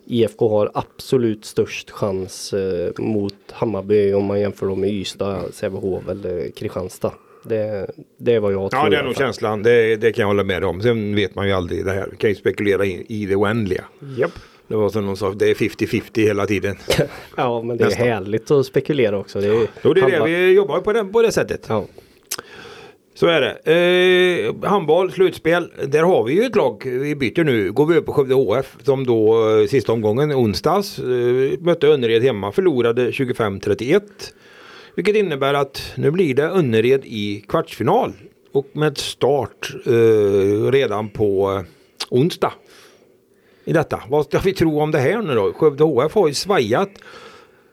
[0.07, 6.09] IFK har absolut störst chans eh, mot Hammarby om man jämför dem med Ystad, Sävehof
[6.09, 7.12] eller Kristianstad.
[7.42, 8.83] Det, det är vad jag tror.
[8.85, 9.62] Ja det är nog känslan.
[9.62, 10.81] Det, det kan jag hålla med om.
[10.83, 12.09] Sen vet man ju aldrig det här.
[12.11, 13.85] Vi kan ju spekulera i, i det oändliga.
[14.16, 14.33] Japp.
[14.68, 16.76] Det var som någon sa, det är 50-50 hela tiden.
[17.37, 18.07] Ja men det är Nästan.
[18.07, 19.40] härligt att spekulera också.
[19.40, 20.24] Det är, Jo, det är det.
[20.24, 21.66] Vi jobbar på det, på det sättet.
[21.68, 21.85] Ja.
[23.14, 23.72] Så är det.
[24.55, 25.70] Eh, handboll, slutspel.
[25.87, 26.83] Där har vi ju ett lag.
[26.85, 27.72] Vi byter nu.
[27.72, 31.05] Går vi upp på Skövde HF som då eh, sista omgången onsdags eh,
[31.61, 32.53] mötte Önnered hemma.
[32.53, 34.00] Förlorade 25-31.
[34.94, 38.12] Vilket innebär att nu blir det Önnered i kvartsfinal.
[38.53, 41.62] Och med start eh, redan på eh,
[42.11, 42.53] onsdag.
[43.64, 44.03] I detta.
[44.09, 45.53] Vad ska vi tro om det här nu då?
[45.53, 46.90] Skövde HF har ju svajat.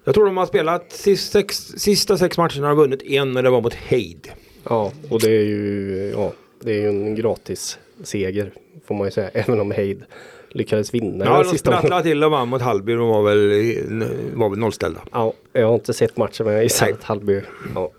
[0.04, 3.50] Jag tror de har spelat sista sex, sista sex matcherna och vunnit en när det
[3.50, 4.32] var mot Heid.
[4.64, 8.52] Ja, och det är ju, ja, det är ju en gratis seger
[8.88, 9.30] får man ju säga.
[9.34, 10.04] Även om Heid
[10.50, 12.94] lyckades vinna Ja, den de sista sprattlade till och vann mot Hallby.
[12.94, 15.00] De var väl, var väl nollställda.
[15.12, 17.42] Ja, jag har inte sett matchen men jag gissar att Hallby,
[17.76, 17.92] ja.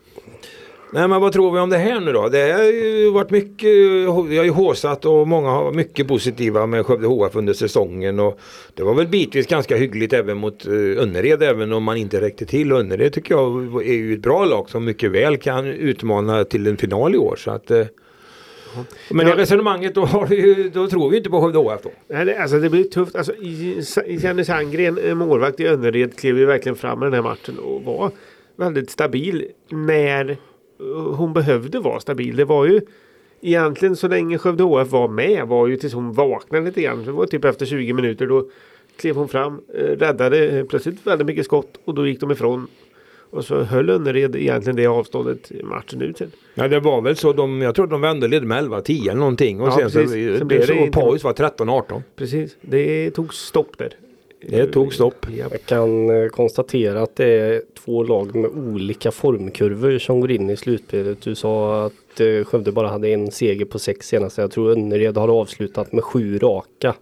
[0.93, 2.29] Nej men vad tror vi om det här nu då?
[2.29, 3.69] Det har ju varit mycket,
[4.29, 8.21] vi har ju håsat och många har varit mycket positiva med Skövde HF under säsongen.
[8.21, 8.39] Och
[8.75, 12.47] det var väl bitvis ganska hyggligt även mot eh, Önnered även om man inte räckte
[12.47, 12.73] till.
[12.73, 16.77] Önnered tycker jag är ju ett bra lag som mycket väl kan utmana till en
[16.77, 17.37] final i år.
[17.37, 17.87] Så att, eh,
[19.11, 19.39] men det Ja.
[19.39, 21.91] resonemanget då, har ju, då tror vi inte på Skövde HF då.
[22.09, 23.17] Nej, det, alltså det blir tufft.
[23.17, 23.33] Alltså,
[24.07, 27.83] Jenny Sandgren, eh, målvakt i Önnered, klev ju verkligen fram i den här matchen och
[27.83, 28.11] var
[28.57, 30.37] väldigt stabil när eh,
[31.15, 32.37] hon behövde vara stabil.
[32.37, 32.81] Det var ju
[33.41, 37.05] egentligen så länge Skövde HF var med var ju tills hon vaknade lite grann.
[37.05, 38.49] Det var typ efter 20 minuter då
[38.97, 42.67] klev hon fram, eh, räddade plötsligt väldigt mycket skott och då gick de ifrån.
[43.31, 46.31] Och så höll Önnered egentligen det avståndet i matchen ut sen.
[46.55, 49.61] Ja det var väl så de, jag tror de vände ledde med 11-10 eller någonting.
[49.61, 50.39] Och Ja, sen så, precis.
[50.39, 52.03] Sen blev det, så, inte- paus var 13-18.
[52.17, 53.93] Precis, det tog stopp där.
[54.41, 55.27] Det tog stopp.
[55.37, 55.47] Ja.
[55.51, 60.51] Jag kan eh, konstatera att det är två lag med olika formkurvor som går in
[60.51, 61.21] i slutspelet.
[61.23, 64.41] Du sa att eh, Skövde bara hade en seger på sex senaste.
[64.41, 66.95] Jag tror Önnered har avslutat med sju raka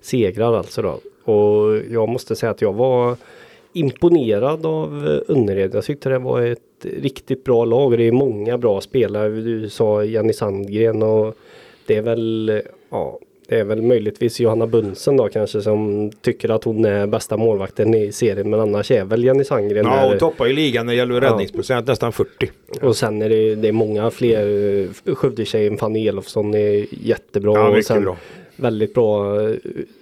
[0.00, 1.00] segrar alltså då.
[1.32, 3.16] Och jag måste säga att jag var
[3.74, 5.74] imponerad av eh, Önnered.
[5.74, 7.98] Jag tyckte det var ett riktigt bra lag.
[7.98, 9.28] Det är många bra spelare.
[9.28, 11.34] Du sa Jenny Sandgren och
[11.86, 12.56] det är väl, eh,
[12.90, 17.36] ja, det är väl möjligtvis Johanna Bunsen då kanske som tycker att hon är bästa
[17.36, 18.50] målvakten i serien.
[18.50, 21.20] Men annars är väl Jenny Sandgren Ja, och toppar ju ligan när det gäller Ja.
[21.20, 22.50] räddningsprocent, nästan 40.
[22.82, 24.46] Och sen är det, det är många fler.
[25.06, 27.52] eh, Skövdetjejen Fanny Elofsson är jättebra.
[27.52, 28.16] Ja, och sen bra.
[28.56, 29.56] Väldigt bra eh,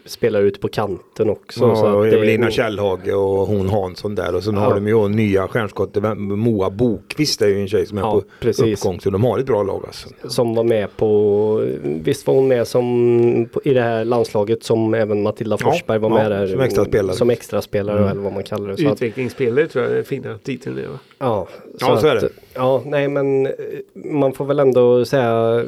[0.06, 1.60] spelare ute på kanten också.
[1.60, 4.34] så Ja, att och det är Evelina nog- Källhage och hon Hansson där.
[4.34, 4.60] Och sen Ja.
[4.60, 6.18] har de ju nya stjärnskottet.
[6.18, 8.78] Moa Bokvist är ju en tjej som är Ja, på precis.
[8.80, 9.00] uppgång.
[9.00, 10.08] Så de har ett bra lag alltså.
[10.28, 14.94] Som var med på, visst var hon med som på, i det här landslaget som
[14.94, 16.46] även Matilda Ja, Forsberg var ja, med där.
[16.46, 17.16] som extra spelare.
[17.16, 18.10] Som extra spelare Mm.
[18.10, 18.76] eller vad man kallar det.
[18.76, 20.98] Så Utvecklingsspelare tror jag är fina titeln är va?
[21.18, 21.48] ja,
[21.80, 22.28] Ja, så är det.
[22.54, 23.52] Ja, nej men eh,
[23.94, 25.64] man får väl ändå säga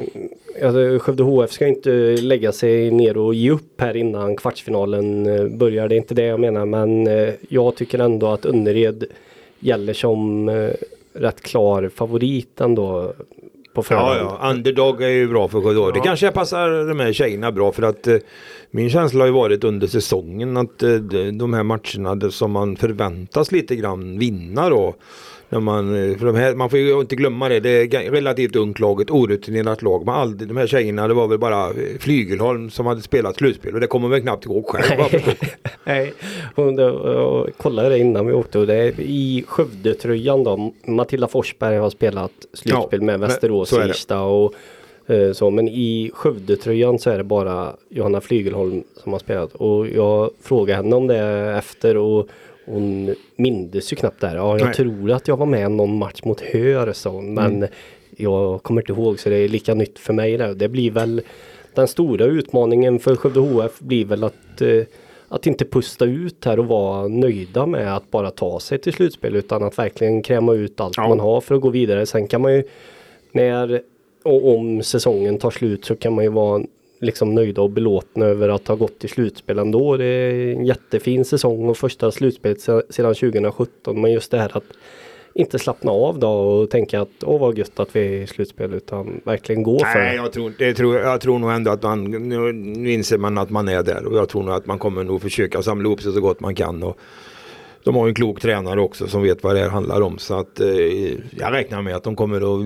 [0.63, 1.89] alltså, Skövde HF ska inte
[2.21, 5.87] lägga sig ner och ge upp här innan kvartsfinalen eh, börjar.
[5.87, 9.03] Det är inte det jag menar men eh, jag tycker ändå att Önnered
[9.59, 10.49] gäller som
[11.13, 13.13] rätt klar favorit ändå
[13.73, 14.19] på Ja, förhand.
[14.41, 14.49] ja.
[14.51, 15.91] Underdog är ju bra för Skövde.
[15.93, 18.17] Det kanske passar de här tjejerna bra för att eh,
[18.71, 20.93] min känsla har ju varit under säsongen att eh,
[21.33, 24.95] de- här matcherna som man förväntas lite grann vinna då.
[25.55, 28.55] När man, eh, för de här, man får ju inte glömma det, det är relativt
[28.55, 30.05] ungt lag, ett orutinerat lag.
[30.05, 33.73] Men aldrig, de här tjejerna, det var väl bara eh, Flygelholm som hade spelat slutspel
[33.73, 34.99] och det kommer väl knappt ihåg själv.
[34.99, 35.21] jag.
[35.83, 36.13] Nej,
[36.75, 40.73] det, och kollade det innan vi åkte och det är i Skövde-tröjan då.
[40.85, 43.73] Matilda Forsberg har spelat slutspel Ja, med Västerås.
[43.73, 44.53] Irsta och
[45.07, 45.49] eh, så.
[45.49, 49.53] Men i Skövde-tröjan så är det bara Johanna Flygelholm som har spelat.
[49.53, 51.19] Och jag frågade henne om det
[51.57, 52.29] efter och
[52.65, 54.35] hon mindes ju knappt det här.
[54.35, 54.73] Ja, jag Nej.
[54.75, 57.33] tror att jag var med någon match mot Höör sa hon.
[57.33, 57.69] Men Mm.
[58.17, 60.53] jag kommer inte ihåg så det är lika nytt för mig där.
[60.53, 61.21] Det blir väl
[61.73, 64.81] den stora utmaningen för Skövde HF blir väl att eh,
[65.27, 69.35] att inte pusta ut här och vara nöjda med att bara ta sig till slutspel
[69.35, 71.07] utan att verkligen kräma ut allt Ja.
[71.07, 72.05] man har för att gå vidare.
[72.05, 72.63] Sen kan man ju
[73.31, 73.81] när
[74.23, 76.63] och om säsongen tar slut så kan man ju vara
[76.99, 79.97] liksom nöjda och belåtna över att ha gått till slutspel ändå.
[79.97, 84.57] Det är en jättefin säsong och första slutspelet se- sedan 2017 men just det här
[84.57, 84.63] att
[85.33, 88.73] inte slappna av då och tänka att åh vad gött att vi är i slutspel
[88.73, 90.15] utan verkligen gå för Nej, det.
[90.15, 93.49] jag tror, det tror, jag tror nog ändå att man, nu, nu inser man att
[93.49, 96.13] man är där och jag tror nog att man kommer nog försöka samla ihop sig
[96.13, 96.83] så gott man kan.
[96.83, 96.97] Och
[97.85, 100.39] de har ju en klok tränare också som vet vad det här handlar om så
[100.39, 100.67] att eh,
[101.37, 102.65] jag räknar med att de kommer att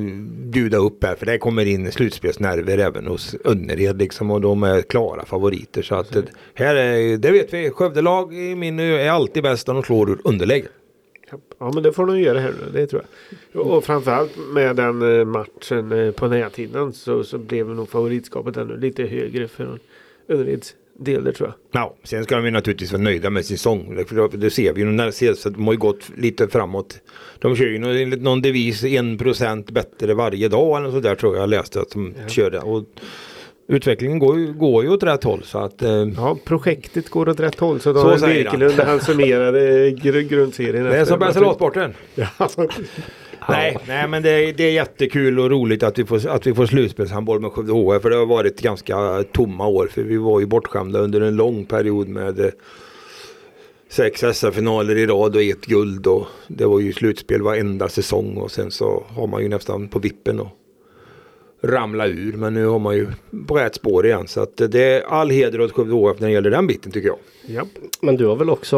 [0.51, 4.81] bjuda upp här för det kommer in slutspelsnerver även hos Önnered liksom och de är
[4.81, 9.43] klara favoriter så att eh, här är, det vet vi, Skövdelag i min är alltid
[9.43, 10.67] bäst när de slår ur underläge.
[11.59, 13.03] Ja men det får de göra här nu, det tror
[13.51, 13.67] jag.
[13.67, 18.77] Och framförallt med den eh, matchen eh, på näthinnan så, så blev nog favoritskapet ännu
[18.77, 19.79] lite högre för
[20.27, 21.81] Önnereds del tror jag.
[21.81, 23.95] Ja, sen ska de ju naturligtvis vara nöjda med sin sång.
[23.95, 26.99] Det, det ser vi ju när det ses att de har ju gått lite framåt.
[27.39, 31.41] De kör ju någon, enligt någon devis 1% bättre varje dag eller sådär tror jag
[31.41, 32.59] jag läste att de körde.
[32.59, 32.83] Och
[33.67, 37.39] utvecklingen går ju, går ju åt rätt håll så att eh, Ja, projektet går åt
[37.39, 38.43] rätt håll så Så Daniel.
[38.43, 40.83] Birkelund han summerade gr grundserien.
[40.85, 41.93] det är som Bergsalasporten.
[42.15, 42.27] Ja.
[43.49, 46.53] Nej, nej men det är, det är jättekul och roligt att vi får, att vi
[46.53, 48.01] får slutspelshandboll med Skövde HF.
[48.01, 49.87] För det har varit ganska tomma år.
[49.91, 52.51] För vi var ju bortskämda under en lång period med eh,
[53.89, 56.07] sex SM-finaler i rad och ett guld.
[56.07, 58.37] Och det var ju slutspel varenda säsong.
[58.37, 60.58] Och sen så har man ju nästan på vippen och
[61.61, 62.33] ramla ur.
[62.37, 63.07] Men nu har man ju
[63.47, 64.27] på rätt spår igen.
[64.27, 67.07] Så att det är all heder åt Skövde HF när det gäller den biten tycker
[67.07, 67.17] jag.
[67.47, 67.61] Ja.
[68.01, 68.77] Men du har väl också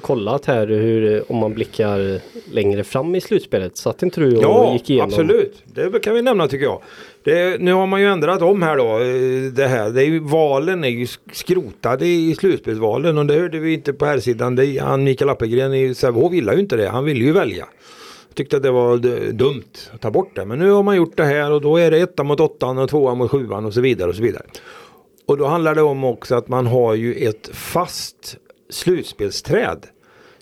[0.00, 2.20] kollat här hur, om man blickar
[2.54, 3.76] längre fram i slutspelet?
[3.76, 5.08] Satt inte du och Ja, gick igenom?
[5.08, 5.62] absolut.
[5.64, 6.80] Det kan vi nämna tycker jag.
[7.24, 8.84] Det, nu har man ju ändrat om här då.
[8.84, 9.90] eh, Det här.
[9.90, 13.92] Det är ju, valen är ju sk- skrotade i slutspelsvalen och det hörde vi inte
[13.92, 14.56] på här sidan.
[14.56, 16.88] Det, han Mikael Appelgren i Sävehof gillar ju inte det.
[16.88, 17.66] Han ville ju välja.
[18.34, 18.98] Tyckte att det var
[19.32, 19.62] dumt
[19.94, 20.44] att ta bort det.
[20.44, 22.90] Men nu har man gjort det här och då är det etta mot åttan och
[22.90, 24.42] tvåan mot sjuan och så vidare och så vidare.
[25.26, 28.36] Och då handlar det om också att man har ju ett fast
[28.70, 29.86] slutspelsträd.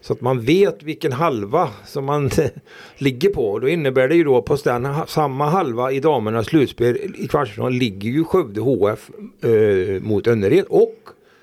[0.01, 2.31] Så att man vet vilken halva som man
[2.97, 3.51] ligger på.
[3.51, 7.73] Och då innebär det ju då på den, samma halva i damernas slutspel i kvartsfinal
[7.73, 9.11] ligger ju Skövde HF
[9.43, 10.97] eh, mot Önnered och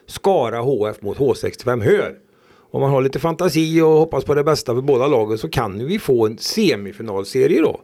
[0.05, 2.28] Skara HF mot H65 Hör.
[2.71, 5.87] Om man har lite fantasi och hoppas på det bästa för båda lagen så kan
[5.87, 7.79] vi få en semifinalserie då.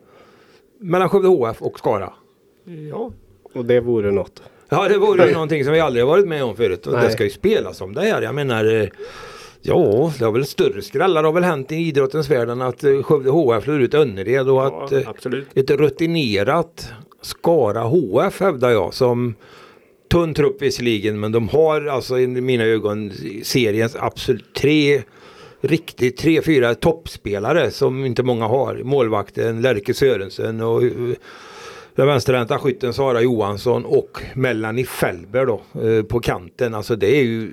[0.79, 2.13] Mellan Skövde HF och Skara.
[2.89, 3.11] ja.
[3.53, 4.41] Och det vore något.
[4.69, 6.87] Ja det vore ju någonting som vi aldrig varit med om förut.
[6.87, 8.21] Och det ska ju spelas om det här.
[8.21, 8.87] Jag menar eh,
[9.67, 13.01] Ja, det har väl större skrällar har väl hänt i idrottens värld än att eh,
[13.03, 16.89] Skövde HF slår ut Önnered och att ja eh, ett rutinerat
[17.21, 19.35] Skara HF hävdar jag som
[20.11, 23.11] tunn trupp visserligen men de har alltså i mina ögon
[23.43, 25.03] seriens absolut tre
[25.61, 28.75] riktigt tre, fyra toppspelare som inte många har.
[28.83, 30.81] Målvakten Lärke Sörensen och
[31.95, 36.73] den vänsterhänta skytten Sara Johansson och Melanie Felber då eh, på kanten.
[36.73, 37.51] Alltså det är ju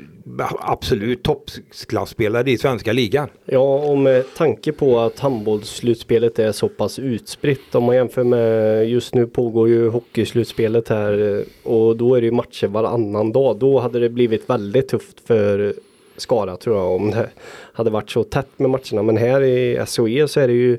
[0.60, 3.28] absolut toppklasspelare i svenska ligan.
[3.44, 7.74] Ja, och med tanke på att handbollsslutspelet är så pass utspritt.
[7.74, 12.24] Om man jämför med just nu pågår ju hockeyslutspelet här eh, och då är det
[12.24, 13.58] ju matcher varannan dag.
[13.58, 15.74] Då hade det blivit väldigt tufft för
[16.16, 17.30] Skara tror jag om det
[17.72, 19.02] hade varit så tätt med matcherna.
[19.02, 20.78] Men här i SOE så är det ju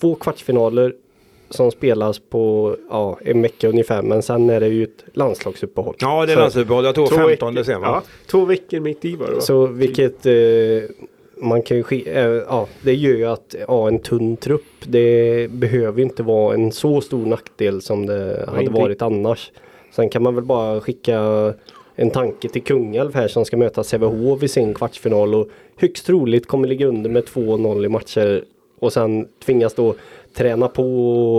[0.00, 0.94] två kvartsfinaler
[1.50, 4.02] som spelas på ja, en vecka ungefär.
[4.02, 5.94] Men sen är det ju ett landslagsuppehåll.
[5.98, 6.84] Ja det är Så- landslagsuppehåll.
[6.84, 7.88] Jag tror Två 15 veckor, december.
[7.88, 9.40] ja, två veckor mitt i var det va?
[9.40, 10.32] Så vilket eh,
[11.42, 16.02] man kan ju eh, ja, det gör ju att ja, en tunn trupp det behöver
[16.02, 19.52] inte vara en så stor nackdel som det hade inte- varit annars.
[19.92, 21.20] Sen kan man väl bara skicka
[21.94, 26.46] en tanke till Kungälv här som ska möta Sävehof i sin kvartsfinal och högst troligt
[26.46, 28.44] kommer ligga under med 2-0 i matcher
[28.78, 29.94] och sen tvingas då
[30.36, 30.84] träna på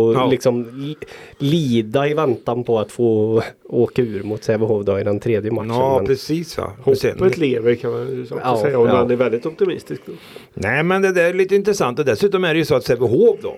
[0.06, 0.28] och Ja.
[0.30, 0.96] liksom li-
[1.38, 5.70] lida i väntan på att få åka ur mot Sävehof då i den tredje matchen.
[5.70, 6.72] Ja Men- precis va.
[6.84, 8.94] Och sen- Hoppet lever kan man Ja, säga om ja.
[8.94, 10.02] man är väldigt optimistisk.
[10.06, 10.12] Då.
[10.54, 13.40] Nej men det där är lite intressant och dessutom är det ju så att Sävehof
[13.42, 13.58] då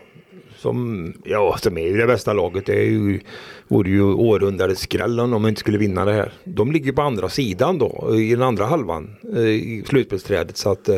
[0.58, 2.66] som, ja, som är ju det bästa laget.
[2.66, 3.20] Det är ju,
[3.68, 6.32] vore ju århundradets skräll om de inte skulle vinna det här.
[6.44, 10.58] De ligger på andra sidan då, i den andra halvan eh, i slutspelsträdet.
[10.58, 10.96] Så att eh,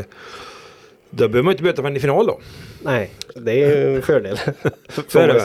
[1.09, 2.39] då behöver man inte möta varandra i final då.
[2.83, 4.37] Nej, det är ju en fördel.
[5.13, 5.41] Väl.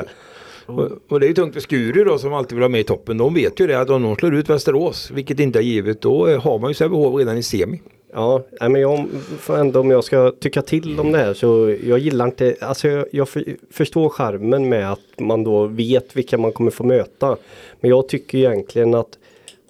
[0.67, 2.85] Och, och det är ju tungt för Skuru då som alltid vill ha med i
[2.85, 3.19] toppen.
[3.19, 6.29] De vet ju det att om de slår ut Västerås, vilket inte är givet, då
[6.29, 7.81] eh, har man ju Sävehof redan i semi.
[8.13, 9.07] Ja, men jag
[9.39, 12.89] får ändå om jag ska tycka till om det här så jag gillar inte, alltså
[12.89, 17.37] jag, jag för, förstår charmen med att man då vet vilka man kommer få möta.
[17.81, 19.19] Men jag tycker egentligen att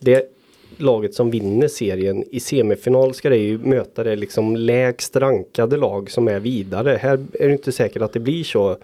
[0.00, 0.36] det
[0.76, 6.10] laget som vinner serien i semifinal ska det ju möta det liksom lägst rankade lag
[6.10, 6.98] som är vidare.
[7.00, 8.76] Här är det inte säkert att det blir så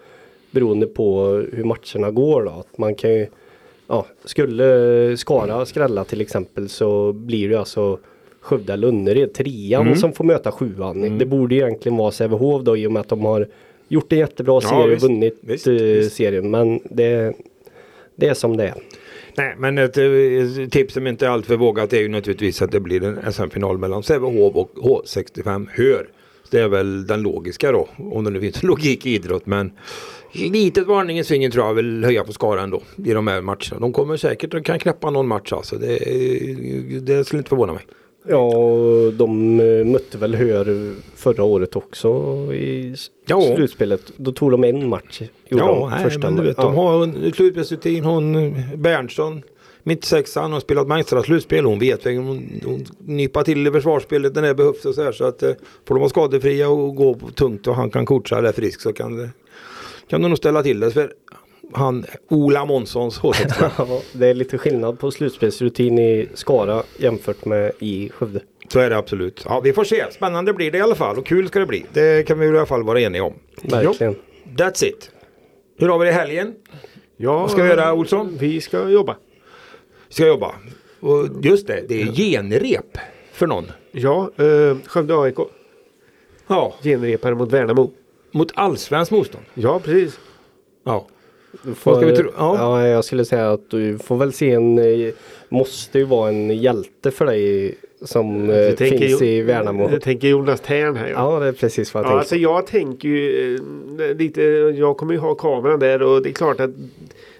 [0.51, 2.49] beroende på hur matcherna går då.
[2.51, 3.27] Att man kan ju,
[3.87, 7.99] ja, skulle Skara skrälla till exempel så blir det alltså
[8.41, 9.95] Skövde eller Önnered, trean Mm.
[9.95, 11.17] som får möta sjuan.
[11.17, 13.47] Det borde egentligen vara Sävehof då i och med att de har
[13.87, 16.15] gjort en jättebra serie och vunnit Visst, eh, visst.
[16.15, 16.51] serien.
[16.51, 17.33] Men det,
[18.15, 18.73] det är som det är.
[19.37, 22.79] Nej, men ett ett tips som inte är alltför vågat är ju naturligtvis att det
[22.79, 26.09] blir en SM-final mellan Sävehof och H65 Hör.
[26.51, 29.45] Det är väl den logiska då, om det nu finns logik i idrott.
[29.45, 29.71] Men
[30.33, 33.79] litet varningens finger tror jag vill höja på skaran då, i de här matcherna.
[33.79, 35.75] De kommer säkert att kan knäppa någon match alltså.
[35.75, 36.57] Det, eh,
[37.01, 37.83] det skulle inte förvåna mig.
[38.27, 38.51] Ja,
[39.13, 42.09] de eh, mötte väl Hör förra året också
[42.53, 43.55] i Ja.
[43.55, 44.01] slutspelet.
[44.17, 45.21] Då tog de en match.
[45.47, 46.63] Ja, de, nej, första men du vet, ja.
[46.63, 48.03] de har slutspelsrutin.
[48.03, 49.41] Hon Berntsson,
[49.83, 51.65] mittsexan och spelat Magnstras slutspel.
[51.65, 55.11] Hon vet hon, hon nypar till i försvarsspelet när det behövs och så här.
[55.11, 55.51] Så att eh,
[55.87, 59.17] får de vara skadefria och gå tungt och han kan coacha där frisk så kan
[59.17, 59.29] det
[60.07, 61.13] kan de nog ställa till det för
[61.71, 63.71] han Ola Månssons H65.
[63.77, 68.39] Ja, det är lite skillnad på slutspelsrutin i Skara jämfört med i Skövde.
[68.67, 69.43] Så är det absolut.
[69.49, 70.05] Ja, vi får se.
[70.11, 71.85] Spännande blir det i alla fall och kul ska det bli.
[71.93, 73.33] Det kan vi i alla fall vara eniga om.
[73.61, 74.15] Verkligen.
[74.57, 75.11] That's it.
[75.77, 76.53] Hur har vi det i helgen?
[77.17, 78.37] Ja, Vad ska vi göra Olsson?
[78.39, 79.15] Vi ska jobba.
[80.07, 80.55] Vi ska jobba.
[80.99, 82.97] Och just det, det är genrep
[83.31, 83.71] för någon.
[83.91, 85.37] Ja, eh, Skövde AIK.
[86.47, 87.91] Ja, Genrepare mot Värnamo.
[88.31, 89.45] mot allsvenskt motstånd.
[89.53, 90.19] Ja, precis.
[90.83, 91.07] Ja.
[91.75, 92.29] Får, Vad ska vi tro?
[92.37, 92.55] Ja.
[92.57, 92.87] Ja.
[92.87, 95.13] jag skulle säga att du får väl se en, eh,
[95.49, 99.89] måste ju vara en hjälte för dig som eh, Jag tänker finns Jo- i Värnamo.
[99.91, 101.07] Jag tänker Jonas Tern här.
[101.09, 102.19] Ja, det är precis vad jag Ja, tänkte.
[102.19, 103.55] alltså jag tänker ju
[104.09, 104.41] eh, lite,
[104.77, 106.71] jag kommer ju ha kameran där och det är klart att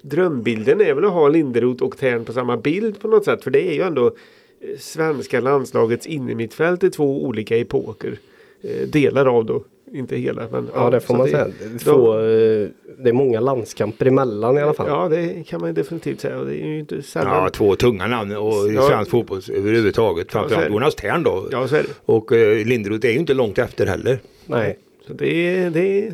[0.01, 3.43] drömbilden är väl att ha Linderoth och Tern på samma bild på något sätt.
[3.43, 8.17] För det är ju ändå eh, svenska landslagets innermittfält i två olika epoker.
[8.63, 10.47] Eh, Delar av då, inte hela.
[10.51, 11.47] Men, Ja, det får man säga.
[11.79, 14.87] Få, eh, det är många landskamper emellan i alla fall.
[14.89, 16.39] Ja, det kan man ju definitivt säga.
[16.39, 17.43] Och det är ju inte sällan.
[17.43, 18.81] ja, två tunga namn och i Ja.
[18.81, 20.31] svensk fotboll överhuvudtaget.
[20.31, 20.73] Framförallt det.
[20.73, 21.47] Jonas Tern då.
[21.51, 21.89] Ja, så är det.
[22.05, 24.19] Och eh, Linderoth är ju inte långt efter heller.
[24.45, 24.77] Nej.
[25.07, 26.13] Så det är, det är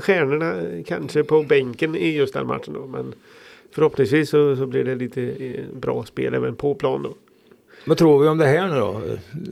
[0.00, 0.54] stjärnorna
[0.86, 2.86] kanske på bänken i just den matchen då.
[2.86, 3.14] Men
[3.74, 7.14] förhoppningsvis så, så blir det lite eh, bra spel även på plan då.
[7.86, 9.00] Vad tror vi om det här nu då?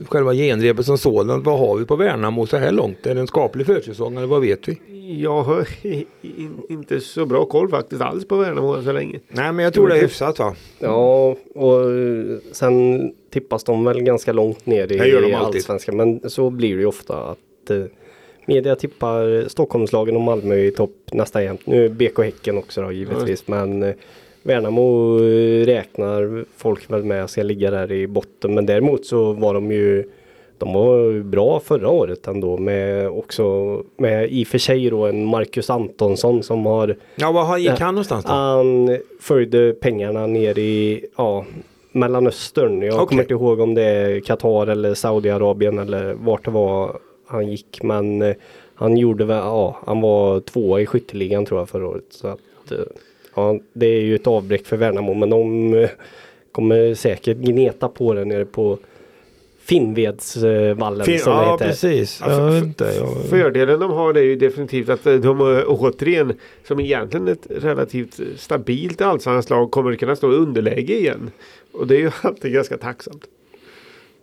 [0.09, 1.45] Själva genrepet som sådant.
[1.45, 3.05] Vad har vi på Värnamo så här långt?
[3.07, 4.77] Är det en skaplig försäsong eller vad vet vi?
[5.21, 5.67] Jag har
[6.21, 9.19] in, inte så bra koll faktiskt alls på Värnamo än så länge.
[9.27, 10.55] Nej men jag tror det är hyfsat va?
[10.79, 15.97] Ja, och eh, sen tippas de väl ganska långt ner Det gör de i allsvenskan.
[15.97, 17.83] Men så blir det ju ofta att eh,
[18.45, 21.61] media tippar Stockholmslagen och Malmö i topp nästan jämt.
[21.65, 23.47] Nu är BK Häcken också då givetvis.
[23.47, 23.95] Men eh,
[24.43, 28.53] Värnamo eh, räknar folk väl med ska ligga där i botten.
[28.53, 30.03] Men däremot så var de ju
[30.57, 33.43] de var bra förra året ändå med också
[33.97, 37.69] med i och för sig då en Marcus Antonsson som har Ja vad har- gick
[37.69, 37.75] Ja.
[37.79, 38.31] han någonstans då?
[38.31, 41.45] han följde pengarna ner i ja,
[41.91, 42.81] Mellanöstern.
[42.81, 43.07] Jag Okej.
[43.07, 47.83] kommer inte ihåg om det är Qatar eller Saudiarabien eller vart det var han gick.
[47.83, 48.35] Men eh,
[48.75, 52.03] han gjorde väl, ja, han var tvåa i skytteligan tror jag förra året.
[52.09, 52.77] Så att, eh,
[53.35, 55.13] ja, det är ju ett avbräck för Värnamo.
[55.13, 55.89] Men de eh,
[56.51, 58.77] kommer säkert gneta på det nere på
[59.63, 61.65] Finnvedsvallen Fin- som det ja heter.
[61.65, 62.21] precis.
[62.25, 62.83] Ja, jag inte.
[62.83, 63.25] Jag...
[63.29, 66.33] Fördelen de har det är ju definitivt att eh, de eh, återigen
[66.67, 71.31] som egentligen ett relativt stabilt allsvenskt lag kommer kunna stå i underläge igen.
[71.71, 73.23] Och det är ju alltid ganska tacksamt.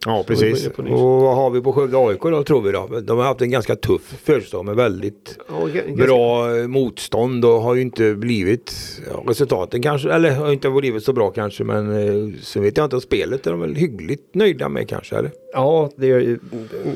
[0.07, 0.67] Ja precis.
[0.67, 3.01] Och vad har vi på Skövde AIK då tror vi då?
[3.01, 7.75] De har haft en ganska tuff försäsong med väldigt Ja, bra eh, motstånd och har
[7.75, 8.75] ju inte blivit
[9.11, 12.87] ja, resultaten kanske, eller har inte blivit så bra kanske men eh, så vet jag
[12.87, 15.31] inte om spelet är de väl hyggligt nöjda med kanske eller?
[15.53, 16.39] Ja, det,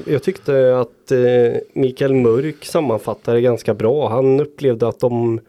[0.05, 4.09] jag tyckte att eh, Mikael Mörk sammanfattade ganska bra.
[4.09, 5.41] Han upplevde att de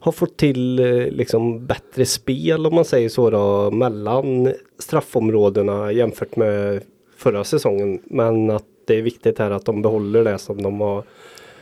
[0.00, 0.74] har fått till
[1.10, 6.82] liksom bättre spel om man säger så då, mellan straffområdena jämfört med
[7.18, 8.02] förra säsongen.
[8.04, 11.04] Men att det är viktigt här att de behåller det som de har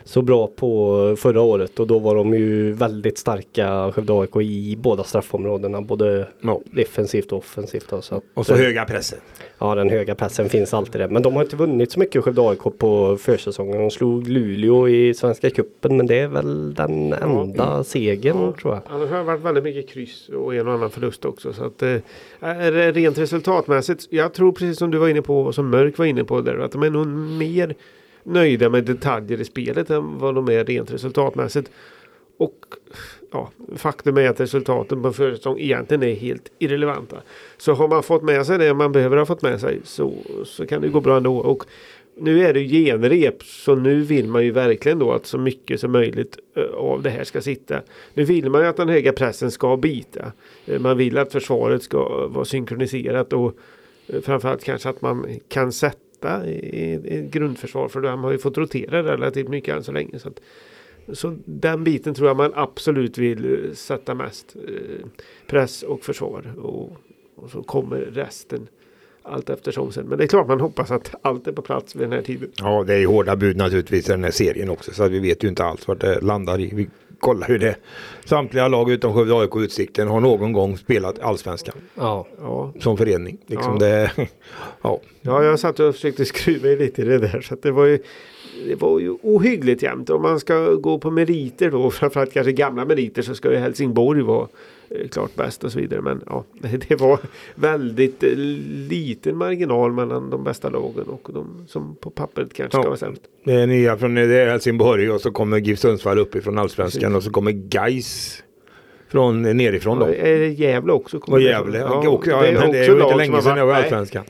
[0.07, 4.77] så bra på förra året och då var de ju väldigt starka Skövde AIK i
[4.79, 6.61] båda straffområdena både Ja.
[6.65, 7.87] defensivt och offensivt.
[7.91, 9.19] Då, så att, Och så höga pressen.
[9.59, 11.09] Ja, den höga pressen finns alltid där.
[11.09, 13.79] Men de har inte vunnit så mycket Skövde AIK på försäsongen.
[13.81, 18.83] De slog Luleå i Svenska Cupen men det är väl den enda segern tror jag.
[18.87, 21.53] Annars har det varit väldigt mycket kryss och en och annan förlust också.
[21.53, 21.97] Så att, eh,
[22.41, 25.99] är det rent resultatmässigt, jag tror precis som du var inne på och som Mörk
[25.99, 27.07] var inne på där, att de är nog
[27.39, 27.75] mer
[28.27, 31.71] nöjda med detaljer i spelet än vad de är rent resultatmässigt.
[32.39, 32.65] Och
[33.33, 37.17] ja, faktum är att resultaten på försäsong egentligen är helt irrelevanta.
[37.57, 40.67] Så har man fått med sig det man behöver ha fått med sig så, så
[40.67, 41.37] kan det gå bra ändå.
[41.37, 41.65] Och
[42.17, 45.81] nu är det ju genrep så nu vill man ju verkligen då att så mycket
[45.81, 47.81] som möjligt eh, av det här ska sitta.
[48.15, 50.33] Nu vill man ju att den höga pressen ska bita.
[50.67, 53.57] Eh, man vill att försvaret ska vara synkroniserat och
[54.07, 58.39] eh, framförallt kanske att man kan sätta i, i, i grundförsvar för de har ju
[58.39, 60.19] fått rotera relativt mycket än så länge.
[60.19, 60.41] Så, att,
[61.13, 64.57] så den biten tror jag man absolut vill eh, sätta mest.
[64.69, 65.07] Eh,
[65.47, 66.97] press och försvar och,
[67.35, 68.69] och så kommer resten
[69.29, 70.07] allt eftersom sen.
[70.07, 72.51] Men det är klart man hoppas att allt är på plats vid den här tiden.
[72.57, 75.19] Ja det är ju hårda bud naturligtvis i den här serien också så att vi
[75.19, 76.89] vet ju inte alls vart det landar i.
[77.21, 77.77] Kollar ju det.
[78.25, 82.97] Samtliga lag utom Skövde AIK och Utsikten har någon gång spelat allsvenskan Ja, Ja, som
[82.97, 83.39] förening.
[83.47, 83.87] Liksom Ja.
[83.87, 84.11] det,
[84.83, 85.01] ja.
[85.21, 87.41] Ja, jag satt och försökte skruva lite i det där.
[87.41, 87.99] Så att det var ju
[88.69, 90.11] det var ju ohyggligt jämnt.
[90.11, 94.23] Om man ska gå på meriter då, framförallt kanske gamla meriter, så ska ju Helsingborg
[94.23, 94.49] vara
[94.89, 96.01] eh, klart bäst och så vidare.
[96.03, 96.45] Men ja,
[96.89, 97.19] det var
[97.55, 98.31] väldigt eh,
[98.91, 102.89] liten marginal mellan de bästa lagen och de som på pappret kanske ska Ja.
[102.89, 103.23] vara sämst.
[103.45, 107.23] Det är nya från det är Helsingborg och så kommer GIF Sundsvall uppifrån Allsvenskan och
[107.23, 108.43] så kommer Gais
[109.09, 110.07] från nerifrån då.
[110.07, 111.19] Det Gävle också?
[111.19, 111.79] Och Gävle.
[111.79, 113.77] Ja, och, ja, det är men det är ju inte länge sedan jag var i
[113.77, 114.25] Allsvenskan.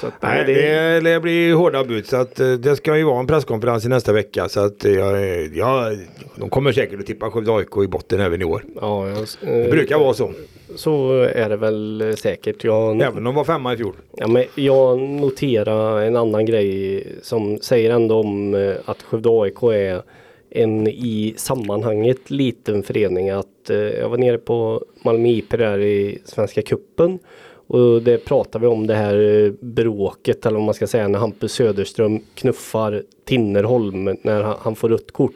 [0.00, 3.04] Så att- Nej, nej, det, det, blir hårda bud så att eh, det ska ju
[3.04, 5.98] vara en presskonferens i nästa vecka så att eh, jag, jag,
[6.36, 8.62] de kommer säkert att tippa Skövde AIK i botten även i år.
[8.80, 10.32] Ja, jag, Det eh, brukar vara så.
[10.76, 12.64] så är det väl eh, säkert.
[12.64, 13.94] Jag, Även om de var femma i fjol.
[14.16, 19.62] Ja, men jag noterar en annan grej som säger ändå om eh, att Skövde AIK
[19.62, 20.02] är
[20.50, 23.30] en i sammanhanget liten förening.
[23.30, 27.18] Att, eh, jag var nere på Malmö IP där i Svenska Kuppen
[27.66, 31.18] och det pratar vi om det här eh, bråket eller vad man ska säga när
[31.18, 35.34] Hampus Söderström knuffar Tinnerholm när han, han får rött kort.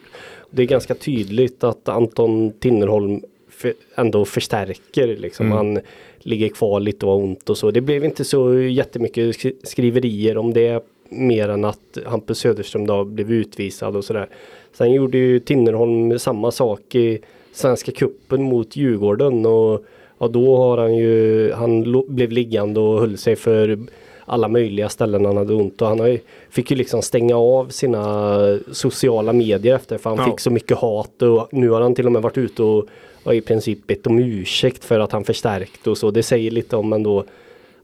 [0.51, 5.47] Det är ganska tydligt att Anton Tinnerholm för, ändå förstärker liksom.
[5.47, 5.57] Mm.
[5.57, 5.81] Han
[6.19, 7.71] ligger kvar lite och har ont och så.
[7.71, 13.05] Det blev inte så jättemycket skri- skriverier om det mer än att Hampus Söderström då
[13.05, 14.29] blev utvisad och sådär.
[14.73, 17.19] Sen gjorde ju Tinnerholm samma sak i
[17.53, 19.85] Svenska Kuppen mot Djurgården och
[20.21, 23.79] ja, då har han ju, han blev liggande och höll sig för
[24.25, 26.19] alla möjliga ställen han hade ont och han ju,
[26.51, 28.39] fick ju liksom stänga av sina
[28.73, 30.25] sociala medier efter för han Ja.
[30.25, 32.87] fick så mycket hat och nu har han till och med varit ute och,
[33.25, 36.11] och i princip bett om ursäkt för att han förstärkte och så.
[36.11, 37.25] Det säger lite om ändå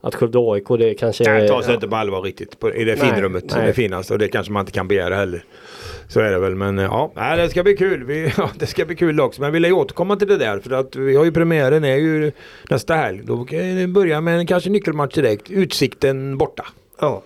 [0.01, 1.75] att Skövde AIK det kanske Nej, ta sig ja.
[1.75, 3.49] inte på allvar riktigt på, i det finrummet.
[3.49, 5.43] Det finaste och det kanske man inte kan begära heller.
[6.09, 8.03] Så är det väl men eh, ja, det ska bli kul.
[8.03, 9.41] Vi, ja, det ska bli kul också.
[9.41, 11.95] Men vi vill ju återkomma till det där för att vi har ju premiären är
[11.95, 12.31] ju
[12.69, 13.21] nästa helg.
[13.23, 15.51] Då kan vi börja med en kanske nyckelmatch direkt.
[15.51, 16.65] Utsikten borta.
[16.99, 17.21] Ja.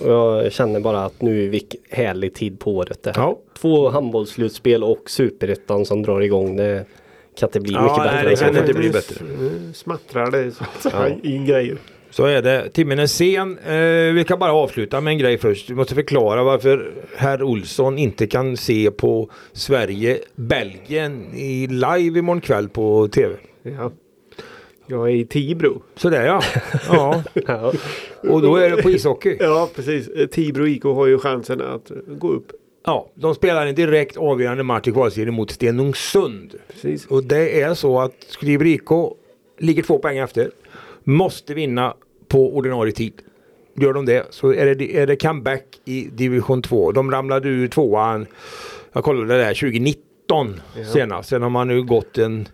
[0.00, 3.22] Och Jag känner bara att nu är vi härlig tid på året det här.
[3.22, 3.38] Ja.
[3.60, 6.56] Två handbollsslutspel och superettan som drar igång.
[6.56, 6.84] Det
[7.38, 9.24] kan inte bli Ja, mycket nej, bättre det kan inte bli bättre.
[9.24, 11.08] eh, Smattrar det så att Ja.
[11.22, 11.76] i grejer.
[12.16, 12.70] Så är det.
[12.70, 13.58] Timmen är sen.
[13.58, 15.70] Eh, vi kan bara avsluta med en grej först.
[15.70, 22.68] Vi måste förklara varför herr Olsson inte kan se på Sverige-Belgien i live imorgon kväll
[22.68, 23.34] på TV.
[23.62, 23.92] Ja.
[24.86, 25.82] Jag är i Tibro.
[25.96, 26.42] Sådär ja.
[26.88, 27.22] ja.
[27.46, 27.72] Ja.
[28.28, 29.36] Och då är det på ishockey.
[29.40, 30.08] Ja precis.
[30.30, 32.52] Tibro IK har ju chansen att gå upp.
[32.84, 36.54] Ja, de spelar en direkt avgörande match i kvalserien mot Stenungsund.
[36.72, 37.06] Precis.
[37.06, 38.90] Och det är så att Skriver IK
[39.58, 40.50] ligger två poäng efter.
[41.04, 41.94] Måste vinna
[42.36, 43.12] på ordinarie tid.
[43.76, 46.92] Gör de det så är det, är det comeback i division 2.
[46.92, 48.26] De ramlade ur tvåan.
[48.92, 50.60] Jag kollade det där 2019
[50.92, 51.28] senast.
[51.28, 52.48] Sen har man nu gått en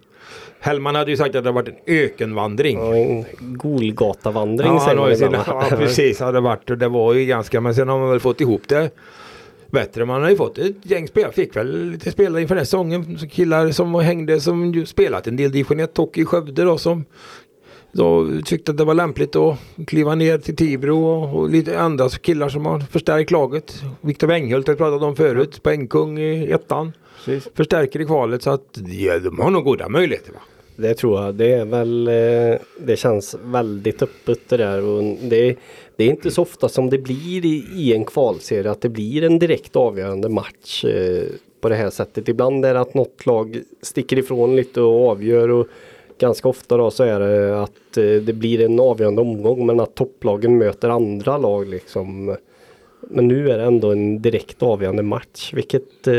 [0.61, 2.79] Hellman hade ju sagt att det varit en ökenvandring.
[2.79, 5.45] Ja, en Golgatavandring Ja, säger man ibland.
[5.47, 6.21] ja, precis.
[6.21, 8.63] Har det varit och det var ju ganska, men sen har man väl fått ihop
[8.69, 8.91] det
[9.71, 10.05] bättre.
[10.05, 11.33] Man har ju fått ett gäng spelare.
[11.33, 13.19] Fick väl lite spelare inför den här säsongen.
[13.31, 17.05] Killar som hängde som ju spelat en del division 1 hockey i Skövde då som
[17.93, 22.09] då tyckte att det var lämpligt att kliva ner till Tibro och, och lite andra
[22.09, 23.83] killar som har förstärkt laget.
[24.01, 25.63] Viktor Wenghult vi pratat om förut.
[25.63, 26.93] Poängkung i ettan.
[27.25, 27.53] Precis.
[27.55, 30.33] Förstärker i kvalet så att ja, de har nog goda möjligheter.
[30.33, 30.39] Va?
[30.77, 31.35] Det tror jag.
[31.35, 34.85] Det är väl eh, Det känns väldigt öppet det där.
[34.85, 35.57] Och det,
[35.97, 39.25] det är inte så ofta som det blir i, i en kvalserie att det blir
[39.25, 41.25] en direkt avgörande match eh,
[41.61, 42.29] på det här sättet.
[42.29, 45.51] Ibland är det att något lag sticker ifrån lite och avgör.
[45.51, 45.67] Och
[46.23, 49.95] ganska ofta då så är det att eh, det blir en avgörande omgång men att
[49.95, 52.37] topplagen möter andra lag liksom.
[53.01, 56.15] Men nu är det ändå en direkt avgörande match vilket eh,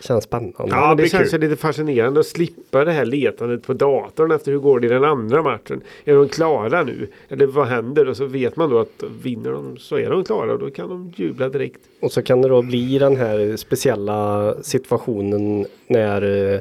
[0.00, 0.54] känns spännande.
[0.56, 1.42] Ja, det det är känns kul.
[1.42, 4.90] ju lite fascinerande att slippa det här letandet på datorn efter hur går det i
[4.90, 5.80] den andra matchen.
[6.04, 7.08] Är de klara nu?
[7.28, 8.08] Eller vad händer?
[8.08, 10.88] Och så vet man då att vinner de så är de klara och då kan
[10.88, 11.80] de jubla direkt.
[12.00, 16.60] Och så kan det då bli den här speciella situationen när eh,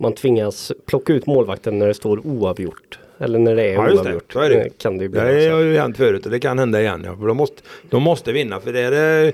[0.00, 2.98] man tvingas plocka ut målvakten när det står oavgjort.
[3.18, 4.08] Eller när det är Ja, just det.
[4.08, 4.32] oavgjort.
[4.32, 4.60] Så är det.
[4.60, 5.20] Eh, Kan det ju bli.
[5.20, 7.02] Det har ju hänt förut och det kan hända igen.
[7.04, 7.16] Ja.
[7.16, 9.32] För de, måste, de måste vinna för det är det,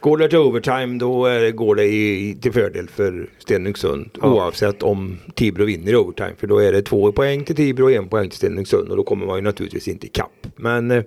[0.00, 4.10] går det till overtime då är det, går det i, till fördel för Stenungsund.
[4.22, 4.28] Ja.
[4.34, 6.32] Oavsett om Tibro vinner i overtime.
[6.38, 8.88] För då är det två poäng till Tibro och en poäng till Stenungsund.
[8.90, 10.46] Och då kommer man ju naturligtvis inte ikapp.
[10.56, 11.02] Men eh,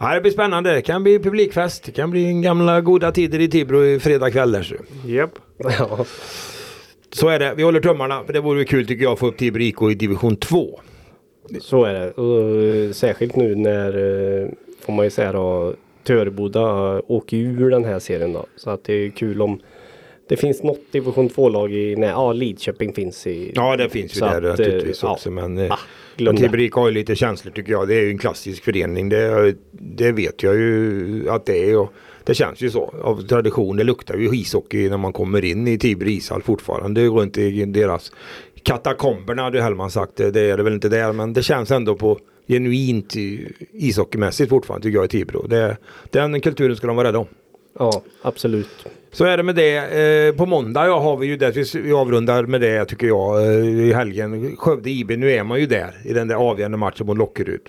[0.00, 0.72] ja, det blir spännande.
[0.74, 1.84] Det kan bli publikfest.
[1.84, 4.64] Det kan bli gamla goda tider i Tibro i fredag kväll.
[5.06, 5.30] Japp.
[5.78, 6.04] Ja.
[7.10, 7.54] Så är det.
[7.56, 8.24] Vi håller tummarna.
[8.24, 10.80] För det vore kul tycker jag att få upp Tibro i division 2.
[11.60, 12.10] Så är det.
[12.10, 13.88] Och, eh, särskilt nu när,
[14.42, 14.48] eh,
[14.80, 18.46] får man ju säga då, Töreboda åker ur den här serien då.
[18.56, 19.60] Så att det är kul om
[20.28, 23.52] Det finns något division 2-lag i, nej, ja Lidköping finns i.
[23.54, 26.32] Ja det finns ju där att, naturligtvis eh, också men eh, Ah.
[26.36, 27.88] Tibrik har ju lite känslor tycker jag.
[27.88, 29.08] Det är ju en klassisk förening.
[29.08, 31.78] Det, det vet jag ju att det är.
[31.78, 31.92] Och
[32.28, 33.76] det känns ju så av tradition.
[33.76, 38.12] Det luktar ju ishockey när man kommer in i Tibro ishall fortfarande runt i deras
[38.62, 40.16] katakomberna hade Hellman sagt.
[40.16, 42.18] Det, är det väl inte där men det känns ändå på
[42.48, 43.14] genuint
[43.72, 45.46] ishockeymässigt fortfarande tycker jag i Tibro.
[45.46, 45.76] Det,
[46.10, 47.26] den kulturen ska de vara rädda om.
[47.78, 48.86] Ja, absolut.
[49.12, 49.76] Så är det med det.
[50.28, 51.50] Eh, på måndag ja, har vi ju det.
[51.56, 54.56] Vi- Vi avrundar med det tycker jag eh, i helgen.
[54.56, 57.68] Skövde IB, nu är man ju där i den där avgörande matchen mot Lockerud.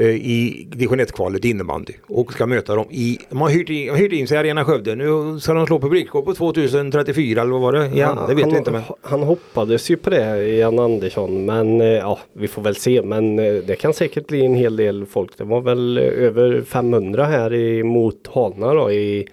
[0.00, 1.92] Eh, I division 1-kvalet innebandy.
[2.06, 3.18] Och ska möta dem i...
[3.28, 4.94] De har hyrt in, hyrt in sig i Arena Skövde.
[4.94, 7.86] Nu ska de slå publikrekord på 2034 eller vad var det?
[7.94, 8.82] Ja, det vet han, vi inte men...
[9.02, 11.44] Han hoppades ju på det, Jan Andersson.
[11.44, 13.02] Men eh, ja, vi får väl se.
[13.02, 15.38] Men eh, det kan säkert bli en hel del folk.
[15.38, 19.28] Det var väl över 500 här i, mot Halna då i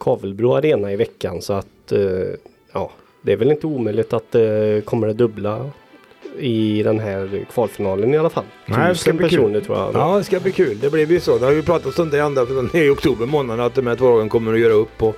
[0.00, 1.42] Kavelbro Arena i veckan.
[1.42, 1.92] Så att
[2.72, 2.90] ja,
[3.22, 5.70] det är väl inte omöjligt att det kommer det dubbla
[6.38, 8.44] i den här kvalfinalen i alla fall.
[8.66, 9.38] Nej, det ska bli kul.
[9.38, 9.94] personer tror jag.
[9.94, 10.78] Ja, det ska bli kul.
[10.80, 11.38] Det blev ju så.
[11.38, 14.04] Det har ju pratats om det ända från i oktober månad att de här två
[14.10, 15.16] lagen kommer att göra upp och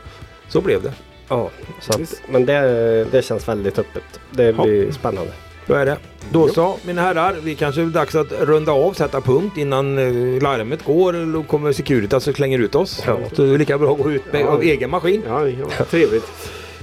[0.48, 0.92] så blev det.
[1.28, 1.50] Ja,
[1.80, 4.20] så att, men det, det känns väldigt öppet.
[4.30, 5.32] Det blir spännande.
[5.66, 5.96] Då är det.
[6.30, 7.36] Då så, mina herrar.
[7.42, 11.32] Vi kanske är dags att runda av, sätta punkt innan eh, larmet går.
[11.32, 13.02] Då kommer Securitas och slänger ut oss.
[13.06, 13.18] Ja.
[13.32, 14.46] Så det är lika bra att gå ut med Ja.
[14.46, 15.22] av egen maskin.
[15.26, 16.32] Ja, ja, trevligt.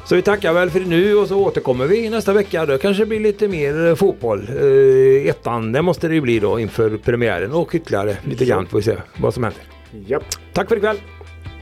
[0.09, 2.65] Så vi tackar väl för nu och så återkommer vi nästa vecka.
[2.65, 4.47] Då kanske det blir lite mer eh, fotboll.
[4.49, 8.77] Eh, ettan, det måste det ju bli då inför premiären och ytterligare lite grann får
[8.77, 9.61] vi se vad som händer.
[10.07, 10.23] Japp.
[10.53, 10.97] Tack för ikväll!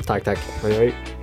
[0.05, 0.39] Tack, tack.
[0.63, 1.16] Hej, hej.